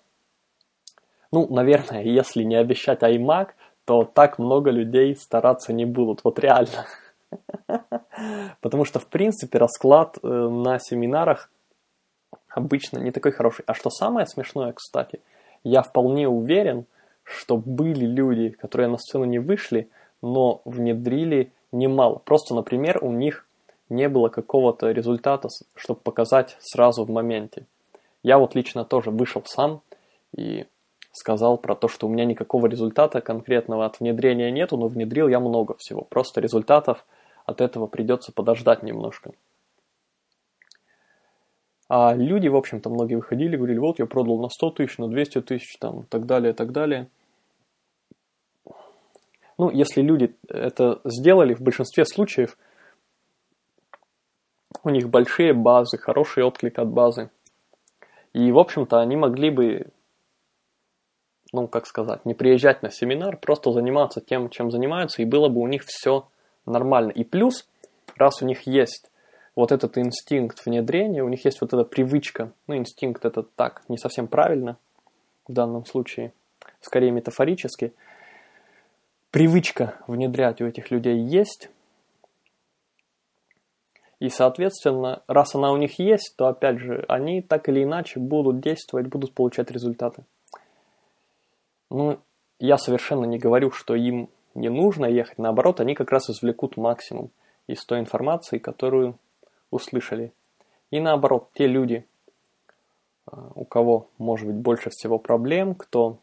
ну, 1.31 1.47
наверное, 1.49 2.03
если 2.05 2.43
не 2.43 2.57
обещать 2.57 3.03
iMac, 3.03 3.51
то 3.85 4.05
так 4.05 4.39
много 4.39 4.71
людей 4.71 5.15
стараться 5.15 5.73
не 5.73 5.85
будут, 5.85 6.25
вот 6.25 6.39
реально. 6.39 6.87
Потому 8.61 8.85
что, 8.85 8.99
в 8.99 9.07
принципе, 9.07 9.59
расклад 9.59 10.19
э, 10.23 10.27
на 10.27 10.79
семинарах 10.81 11.51
обычно 12.49 12.99
не 12.99 13.13
такой 13.13 13.33
хороший. 13.33 13.65
А 13.67 13.75
что 13.75 13.91
самое 13.91 14.27
смешное, 14.27 14.73
кстати, 14.73 15.21
я 15.63 15.83
вполне 15.83 16.29
уверен, 16.29 16.87
что 17.27 17.57
были 17.57 18.07
люди, 18.07 18.51
которые 18.51 18.89
на 18.89 18.99
сцену 18.99 19.25
не 19.25 19.41
вышли, 19.41 19.91
но 20.23 20.63
внедрили 20.65 21.53
немало. 21.73 22.23
Просто, 22.25 22.55
например, 22.55 22.99
у 23.03 23.11
них 23.11 23.47
не 23.89 24.09
было 24.09 24.29
какого-то 24.29 24.91
результата, 24.93 25.49
чтобы 25.75 26.01
показать 26.01 26.57
сразу 26.61 27.05
в 27.05 27.11
моменте. 27.11 27.67
Я 28.23 28.39
вот 28.39 28.55
лично 28.55 28.85
тоже 28.85 29.11
вышел 29.11 29.43
сам 29.45 29.83
и 30.37 30.67
сказал 31.13 31.59
про 31.59 31.75
то, 31.75 31.89
что 31.89 32.07
у 32.07 32.11
меня 32.11 32.25
никакого 32.25 32.67
результата 32.67 33.21
конкретного 33.21 33.87
от 33.87 34.01
внедрения 34.01 34.51
нету, 34.51 34.77
но 34.77 34.87
внедрил 34.87 35.29
я 35.29 35.41
много 35.41 35.75
всего. 35.79 36.03
Просто 36.03 36.41
результатов 36.41 37.05
от 37.45 37.61
этого 37.61 37.87
придется 37.87 38.33
подождать 38.33 38.83
немножко. 38.83 39.33
А 41.89 42.15
люди, 42.15 42.49
в 42.49 42.57
общем-то, 42.57 42.91
многие 42.91 43.15
выходили, 43.15 43.57
говорили, 43.57 43.79
вот 43.79 43.99
я 43.99 44.07
продал 44.07 44.41
на 44.41 44.49
100 44.49 44.71
тысяч, 44.73 44.99
на 44.99 45.09
200 45.09 45.43
тысяч, 45.43 45.77
там, 45.79 46.05
так 46.07 46.27
далее, 46.27 46.53
так 46.53 46.73
далее. 46.73 47.09
Ну, 49.59 49.71
если 49.71 50.03
люди 50.03 50.35
это 50.49 51.01
сделали, 51.05 51.55
в 51.55 51.61
большинстве 51.61 52.05
случаев 52.05 52.59
у 54.83 54.91
них 54.91 55.09
большие 55.09 55.53
базы, 55.55 55.99
хороший 55.99 56.45
отклик 56.45 56.79
от 56.79 56.89
базы. 56.89 57.31
И, 58.33 58.53
в 58.53 58.59
общем-то, 58.59 59.01
они 59.01 59.17
могли 59.17 59.51
бы, 59.51 59.87
ну, 61.53 61.69
как 61.69 61.87
сказать, 61.87 62.27
не 62.27 62.35
приезжать 62.35 62.83
на 62.83 62.91
семинар, 62.91 63.39
просто 63.39 63.73
заниматься 63.73 64.21
тем, 64.21 64.51
чем 64.51 64.71
занимаются, 64.71 65.23
и 65.23 65.25
было 65.25 65.49
бы 65.49 65.61
у 65.61 65.67
них 65.67 65.85
все 65.87 66.29
нормально. 66.67 67.11
И 67.13 67.25
плюс, 67.25 67.67
раз 68.17 68.43
у 68.43 68.47
них 68.47 68.67
есть 68.67 69.11
вот 69.55 69.73
этот 69.73 69.97
инстинкт 69.97 70.65
внедрения, 70.67 71.25
у 71.25 71.29
них 71.29 71.45
есть 71.47 71.63
вот 71.63 71.73
эта 71.73 71.85
привычка, 71.85 72.53
ну, 72.67 72.77
инстинкт 72.77 73.25
это 73.25 73.43
так, 73.43 73.83
не 73.89 73.97
совсем 73.97 74.29
правильно 74.29 74.77
в 75.49 75.53
данном 75.53 75.87
случае, 75.87 76.33
скорее 76.83 77.11
метафорически, 77.11 77.95
привычка 79.37 79.97
внедрять 80.07 80.63
у 80.63 80.67
этих 80.67 80.91
людей 80.91 81.19
есть, 81.19 81.69
и, 84.19 84.31
соответственно, 84.31 85.23
раз 85.27 85.55
она 85.55 85.73
у 85.73 85.77
них 85.77 85.99
есть, 85.99 86.37
то, 86.39 86.47
опять 86.47 86.79
же, 86.79 87.05
они 87.07 87.43
так 87.43 87.69
или 87.69 87.85
иначе 87.85 88.19
будут 88.19 88.61
действовать, 88.61 89.09
будут 89.09 89.35
получать 89.35 89.71
результаты. 89.71 90.25
Ну, 91.91 92.19
я 92.61 92.79
совершенно 92.79 93.27
не 93.27 93.37
говорю, 93.37 93.71
что 93.73 93.95
им 93.95 94.31
не 94.55 94.71
нужно 94.71 95.05
ехать. 95.05 95.37
Наоборот, 95.37 95.81
они 95.81 95.95
как 95.95 96.13
раз 96.13 96.31
извлекут 96.31 96.79
максимум 96.79 97.29
из 97.67 97.85
той 97.85 98.01
информации, 98.01 98.57
которую 98.57 99.19
услышали. 99.71 100.33
И 100.91 100.99
наоборот, 100.99 101.51
те 101.53 101.67
люди, 101.67 102.07
а, 103.27 103.51
у 103.55 103.67
кого 103.67 104.09
может 104.17 104.47
быть 104.47 104.57
больше 104.57 104.89
всего 104.89 105.19
проблем, 105.19 105.75
кто 105.75 106.21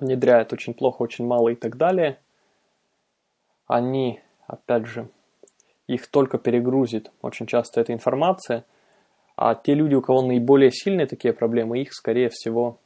внедряет 0.00 0.52
очень 0.52 0.74
плохо, 0.74 1.02
очень 1.02 1.26
мало 1.26 1.50
и 1.50 1.54
так 1.54 1.76
далее, 1.76 2.18
они, 3.66 4.20
опять 4.46 4.86
же, 4.86 5.08
их 5.86 6.06
только 6.08 6.38
перегрузит 6.38 7.10
очень 7.22 7.46
часто 7.46 7.80
эта 7.80 7.92
информация, 7.92 8.64
а 9.36 9.54
те 9.54 9.74
люди, 9.74 9.94
у 9.94 10.02
кого 10.02 10.22
наиболее 10.22 10.70
сильные 10.70 11.06
такие 11.06 11.34
проблемы, 11.34 11.80
их, 11.80 11.92
скорее 11.92 12.28
всего, 12.28 12.78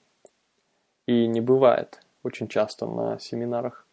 и 1.06 1.26
не 1.26 1.40
бывает 1.40 2.00
очень 2.22 2.48
часто 2.48 2.86
на 2.86 3.18
семинарах. 3.18 3.86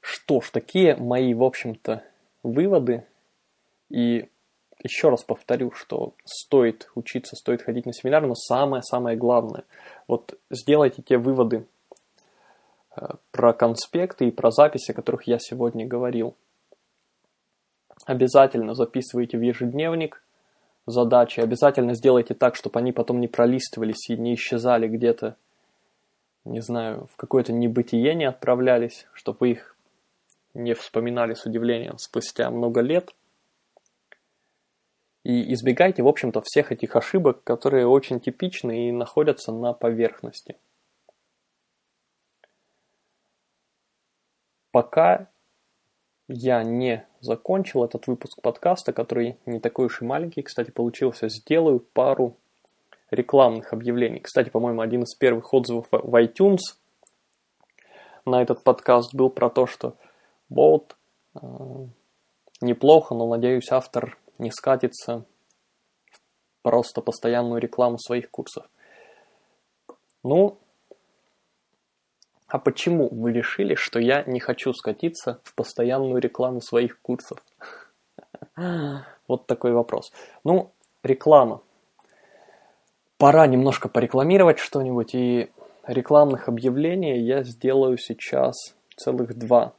Что 0.00 0.40
ж, 0.40 0.50
такие 0.50 0.96
мои, 0.96 1.34
в 1.34 1.42
общем-то, 1.42 2.04
выводы. 2.42 3.04
И 3.88 4.28
еще 4.82 5.08
раз 5.08 5.24
повторю, 5.24 5.72
что 5.72 6.14
стоит 6.24 6.90
учиться, 6.94 7.36
стоит 7.36 7.62
ходить 7.62 7.86
на 7.86 7.92
семинар, 7.92 8.26
но 8.26 8.34
самое-самое 8.34 9.16
главное, 9.16 9.64
вот 10.06 10.38
сделайте 10.50 11.02
те 11.02 11.18
выводы, 11.18 11.66
Э, 12.96 13.14
про 13.30 13.52
конспекты 13.52 14.28
и 14.28 14.30
про 14.30 14.50
записи, 14.50 14.90
о 14.90 14.94
которых 14.94 15.24
я 15.24 15.38
сегодня 15.38 15.86
говорил. 15.86 16.34
Обязательно 18.06 18.74
записывайте 18.74 19.36
в 19.36 19.42
ежедневник 19.42 20.22
задачи, 20.86 21.40
обязательно 21.40 21.94
сделайте 21.94 22.34
так, 22.34 22.54
чтобы 22.54 22.78
они 22.78 22.92
потом 22.92 23.20
не 23.20 23.28
пролистывались 23.28 24.08
и 24.08 24.16
не 24.16 24.34
исчезали 24.34 24.88
где-то, 24.88 25.36
не 26.44 26.60
знаю, 26.60 27.08
в 27.12 27.16
какое-то 27.16 27.52
небытие 27.52 28.14
не 28.14 28.24
отправлялись, 28.24 29.06
чтобы 29.12 29.38
вы 29.40 29.50
их 29.50 29.76
не 30.54 30.74
вспоминали 30.74 31.34
с 31.34 31.44
удивлением 31.44 31.98
спустя 31.98 32.50
много 32.50 32.80
лет. 32.80 33.12
И 35.26 35.52
избегайте, 35.54 36.02
в 36.02 36.08
общем-то, 36.08 36.40
всех 36.44 36.72
этих 36.72 36.94
ошибок, 36.94 37.42
которые 37.42 37.86
очень 37.86 38.20
типичны 38.20 38.88
и 38.88 38.92
находятся 38.92 39.52
на 39.52 39.72
поверхности. 39.72 40.56
пока 44.76 45.28
я 46.28 46.62
не 46.62 47.06
закончил 47.22 47.82
этот 47.82 48.08
выпуск 48.08 48.42
подкаста, 48.42 48.92
который 48.92 49.38
не 49.46 49.58
такой 49.58 49.86
уж 49.86 50.02
и 50.02 50.04
маленький, 50.04 50.42
кстати, 50.42 50.70
получился, 50.70 51.30
сделаю 51.30 51.80
пару 51.80 52.36
рекламных 53.10 53.72
объявлений. 53.72 54.20
Кстати, 54.20 54.50
по-моему, 54.50 54.82
один 54.82 55.04
из 55.04 55.14
первых 55.14 55.54
отзывов 55.54 55.86
в 55.90 56.22
iTunes 56.22 56.58
на 58.26 58.42
этот 58.42 58.62
подкаст 58.62 59.14
был 59.14 59.30
про 59.30 59.48
то, 59.48 59.66
что 59.66 59.96
вот 60.50 60.94
э, 61.36 61.38
неплохо, 62.60 63.14
но, 63.14 63.26
надеюсь, 63.26 63.72
автор 63.72 64.18
не 64.38 64.50
скатится 64.50 65.24
в 66.12 66.62
просто 66.62 67.00
постоянную 67.00 67.60
рекламу 67.60 67.98
своих 67.98 68.30
курсов. 68.30 68.66
Ну, 70.24 70.58
а 72.48 72.58
почему 72.58 73.08
вы 73.08 73.32
решили, 73.32 73.74
что 73.74 73.98
я 73.98 74.22
не 74.24 74.40
хочу 74.40 74.72
скатиться 74.72 75.40
в 75.44 75.54
постоянную 75.54 76.20
рекламу 76.20 76.60
своих 76.60 77.00
курсов? 77.00 77.38
Вот 79.28 79.46
такой 79.46 79.72
вопрос. 79.72 80.12
Ну, 80.44 80.72
реклама. 81.02 81.60
Пора 83.18 83.46
немножко 83.46 83.88
порекламировать 83.88 84.58
что-нибудь, 84.58 85.14
и 85.14 85.50
рекламных 85.86 86.48
объявлений 86.48 87.18
я 87.18 87.42
сделаю 87.42 87.98
сейчас 87.98 88.54
целых 88.96 89.36
два. 89.36 89.74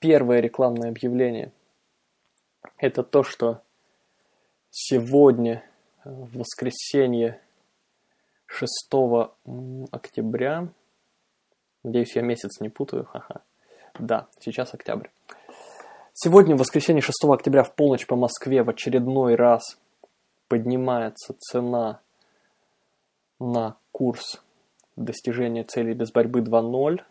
Первое 0.00 0.40
рекламное 0.40 0.88
объявление– 0.88 1.52
это 2.78 3.02
то, 3.02 3.22
что 3.22 3.62
сегодня, 4.70 5.62
в 6.04 6.38
воскресенье, 6.38 7.40
6 8.46 8.68
октября. 9.92 10.68
Надеюсь, 11.84 12.16
я 12.16 12.22
месяц 12.22 12.60
не 12.60 12.70
путаю. 12.70 13.04
Ха-ха. 13.04 13.42
Да, 13.98 14.28
сейчас 14.40 14.72
октябрь. 14.72 15.08
Сегодня, 16.14 16.56
в 16.56 16.60
воскресенье 16.60 17.02
6 17.02 17.24
октября 17.28 17.62
в 17.62 17.74
полночь 17.74 18.06
по 18.06 18.16
Москве 18.16 18.62
в 18.62 18.70
очередной 18.70 19.34
раз 19.34 19.78
поднимается 20.48 21.34
цена 21.38 22.00
на 23.38 23.76
курс 23.92 24.42
достижения 24.96 25.64
целей 25.64 25.94
без 25.94 26.10
борьбы 26.10 26.40
2.0. 26.40 27.02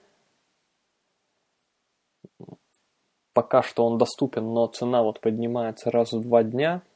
Пока 3.39 3.63
что 3.63 3.85
он 3.85 3.97
доступен, 3.97 4.53
но 4.53 4.67
цена 4.67 5.01
вот 5.01 5.21
поднимается 5.21 5.89
раз 5.91 6.11
в 6.11 6.19
два 6.19 6.43
дня– 6.43 6.81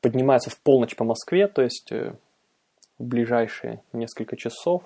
поднимается 0.00 0.48
в 0.48 0.58
полночь 0.58 0.96
по 0.96 1.04
Москве, 1.04 1.48
то 1.48 1.60
есть 1.60 1.92
э, 1.92 2.16
в 2.98 3.04
ближайшие 3.04 3.82
несколько 3.92 4.38
часов. 4.38 4.82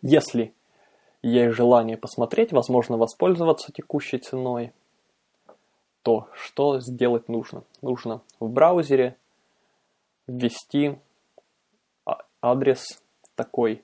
Если 0.00 0.54
есть 1.20 1.54
желание 1.54 1.98
посмотреть, 1.98 2.52
возможно, 2.52 2.96
воспользоваться 2.96 3.72
текущей 3.72 4.16
ценой, 4.16 4.72
то 6.02 6.28
что 6.32 6.80
сделать 6.80 7.28
нужно? 7.28 7.62
Нужно 7.82 8.22
в 8.40 8.48
браузере 8.48 9.18
ввести 10.26 10.98
а, 12.06 12.24
адрес 12.40 13.02
такой 13.34 13.82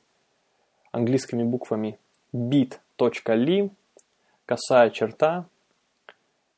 английскими 0.92 1.42
буквами 1.44 1.98
bit.ly, 2.32 3.70
косая 4.52 4.90
черта, 4.90 5.48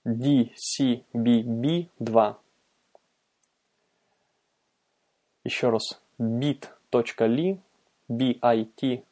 dcbb2. 0.04 2.36
Еще 5.44 5.70
раз, 5.70 6.02
bit.ly, 6.18 7.60
bit.ly, 8.08 9.04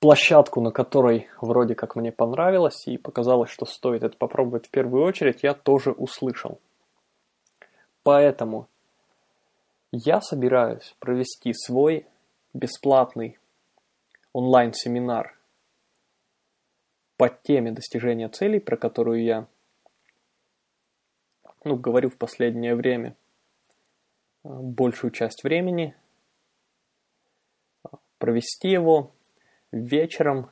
площадку, 0.00 0.60
на 0.60 0.70
которой 0.70 1.28
вроде 1.40 1.74
как 1.74 1.96
мне 1.96 2.12
понравилось 2.12 2.86
и 2.86 2.98
показалось, 2.98 3.50
что 3.50 3.64
стоит 3.64 4.02
это 4.02 4.16
попробовать 4.16 4.66
в 4.66 4.70
первую 4.70 5.04
очередь, 5.04 5.42
я 5.42 5.54
тоже 5.54 5.92
услышал. 5.92 6.60
Поэтому 8.04 8.68
я 9.90 10.20
собираюсь 10.20 10.94
провести 10.98 11.54
свой 11.54 12.06
бесплатный 12.52 13.38
онлайн-семинар 14.34 15.38
по 17.16 17.30
теме 17.30 17.72
достижения 17.72 18.28
целей, 18.28 18.60
про 18.60 18.76
которую 18.76 19.24
я 19.24 19.48
ну, 21.64 21.76
говорю 21.76 22.10
в 22.10 22.18
последнее 22.18 22.74
время 22.76 23.16
э, 24.44 24.48
большую 24.50 25.10
часть 25.10 25.42
времени, 25.42 25.96
провести 28.18 28.68
его 28.68 29.12
вечером 29.72 30.50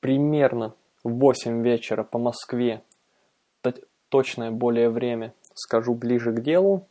примерно 0.00 0.74
в 1.04 1.18
8 1.18 1.62
вечера 1.62 2.02
по 2.02 2.18
Москве, 2.18 2.82
точное 4.08 4.50
более 4.50 4.88
время 4.88 5.34
скажу 5.54 5.94
ближе 5.94 6.32
к 6.32 6.40
делу, 6.40 6.86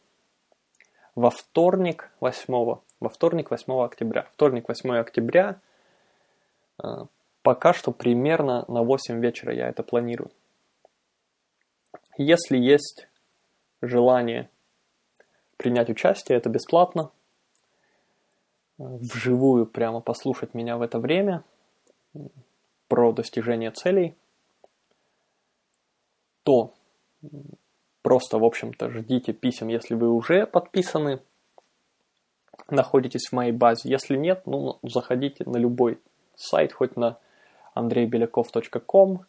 во 1.15 1.29
вторник 1.29 2.11
8, 2.19 2.53
во 2.99 3.09
вторник 3.09 3.51
8 3.51 3.73
октября. 3.83 4.27
Вторник 4.33 4.67
8 4.67 4.97
октября, 4.97 5.59
э, 6.81 7.05
пока 7.41 7.73
что 7.73 7.91
примерно 7.91 8.65
на 8.67 8.83
8 8.83 9.19
вечера 9.19 9.53
я 9.53 9.69
это 9.69 9.83
планирую. 9.83 10.31
Если 12.17 12.57
есть 12.57 13.07
желание 13.81 14.49
принять 15.57 15.89
участие, 15.89 16.37
это 16.37 16.49
бесплатно. 16.49 17.11
Вживую 18.77 19.65
прямо 19.65 20.01
послушать 20.01 20.53
меня 20.53 20.77
в 20.77 20.81
это 20.81 20.99
время 20.99 21.43
про 22.87 23.11
достижение 23.11 23.71
целей, 23.71 24.15
то 26.43 26.73
просто, 28.01 28.37
в 28.37 28.43
общем-то, 28.43 28.89
ждите 28.89 29.33
писем, 29.33 29.67
если 29.67 29.95
вы 29.95 30.09
уже 30.09 30.45
подписаны, 30.45 31.21
находитесь 32.69 33.29
в 33.29 33.33
моей 33.33 33.51
базе. 33.51 33.89
Если 33.89 34.15
нет, 34.15 34.43
ну, 34.45 34.79
заходите 34.83 35.43
на 35.45 35.57
любой 35.57 35.99
сайт, 36.35 36.73
хоть 36.73 36.95
на 36.95 37.17
andreybelяков.com, 37.75 39.25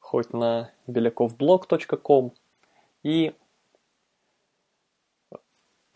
хоть 0.00 0.32
на 0.32 0.70
belakovblog.com 0.86 2.32
и 3.02 3.34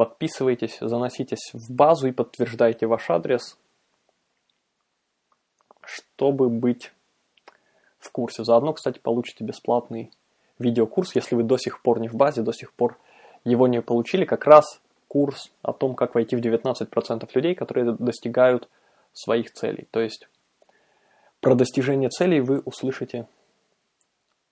Подписывайтесь, 0.01 0.79
заноситесь 0.81 1.53
в 1.53 1.71
базу 1.71 2.09
и 2.09 2.13
подтверждайте 2.13 2.87
ваш 2.87 3.11
адрес, 3.11 3.59
чтобы 5.83 6.49
быть 6.49 6.95
в 7.99 8.11
курсе. 8.11 8.43
Заодно, 8.43 8.73
кстати, 8.73 8.99
получите 8.99 9.45
бесплатный 9.45 10.11
видеокурс, 10.61 11.15
если 11.15 11.35
вы 11.35 11.43
до 11.43 11.57
сих 11.57 11.83
пор 11.83 12.01
не 12.01 12.09
в 12.09 12.15
базе, 12.15 12.43
до 12.43 12.53
сих 12.53 12.73
пор 12.73 12.99
его 13.45 13.67
не 13.67 13.81
получили. 13.83 14.25
Как 14.25 14.47
раз 14.47 14.81
курс 15.09 15.51
о 15.63 15.73
том, 15.73 15.95
как 15.95 16.15
войти 16.15 16.37
в 16.37 16.41
19% 16.41 17.29
людей, 17.35 17.55
которые 17.55 17.97
достигают 17.99 18.69
своих 19.13 19.53
целей. 19.53 19.89
То 19.91 20.01
есть 20.01 20.29
про 21.41 21.55
достижение 21.55 22.11
целей 22.11 22.41
вы 22.41 22.61
услышите 22.61 23.27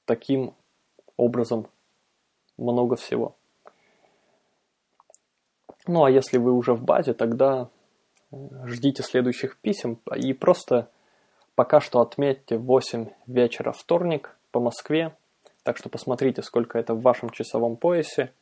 таким 0.04 0.54
образом 1.16 1.68
много 2.56 2.96
всего. 2.96 3.36
Ну 5.86 6.04
а 6.04 6.10
если 6.10 6.38
вы 6.38 6.52
уже 6.52 6.74
в 6.74 6.82
базе, 6.82 7.14
тогда 7.14 7.68
э, 8.30 8.36
ждите 8.66 9.02
следующих 9.02 9.58
писем 9.58 10.00
и 10.14 10.32
просто 10.32 10.90
пока 11.54 11.80
что 11.80 12.00
отметьте 12.00 12.56
8 12.56 13.08
вечера 13.26 13.72
вторник 13.72 14.36
по 14.50 14.60
Москве. 14.60 15.14
Так 15.68 15.76
что 15.76 15.90
посмотрите, 15.90 16.40
сколько 16.42 16.78
это 16.78 16.94
в 16.94 17.02
вашем 17.02 17.28
часовом 17.28 17.76
поясе. 17.76 18.32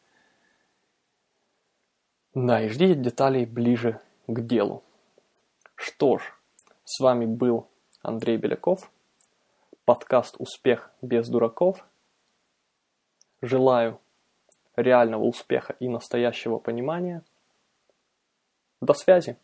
Да, 2.35 2.63
и 2.63 2.69
ждите 2.69 2.95
деталей 2.95 3.45
ближе 3.45 4.01
к 4.29 4.43
делу. 4.43 4.85
Что 5.75 6.19
ж, 6.19 6.23
с 6.85 7.01
вами 7.01 7.27
был 7.27 7.67
Андрей 8.01 8.37
Беляков, 8.37 8.93
подкаст 9.85 10.37
«Успех 10.39 10.93
без 11.03 11.29
дураков». 11.29 11.85
Желаю 13.43 13.99
реального 14.77 15.25
успеха 15.25 15.75
и 15.81 15.89
настоящего 15.89 16.59
понимания– 16.59 17.25
до 18.81 18.95
связи! 18.95 19.37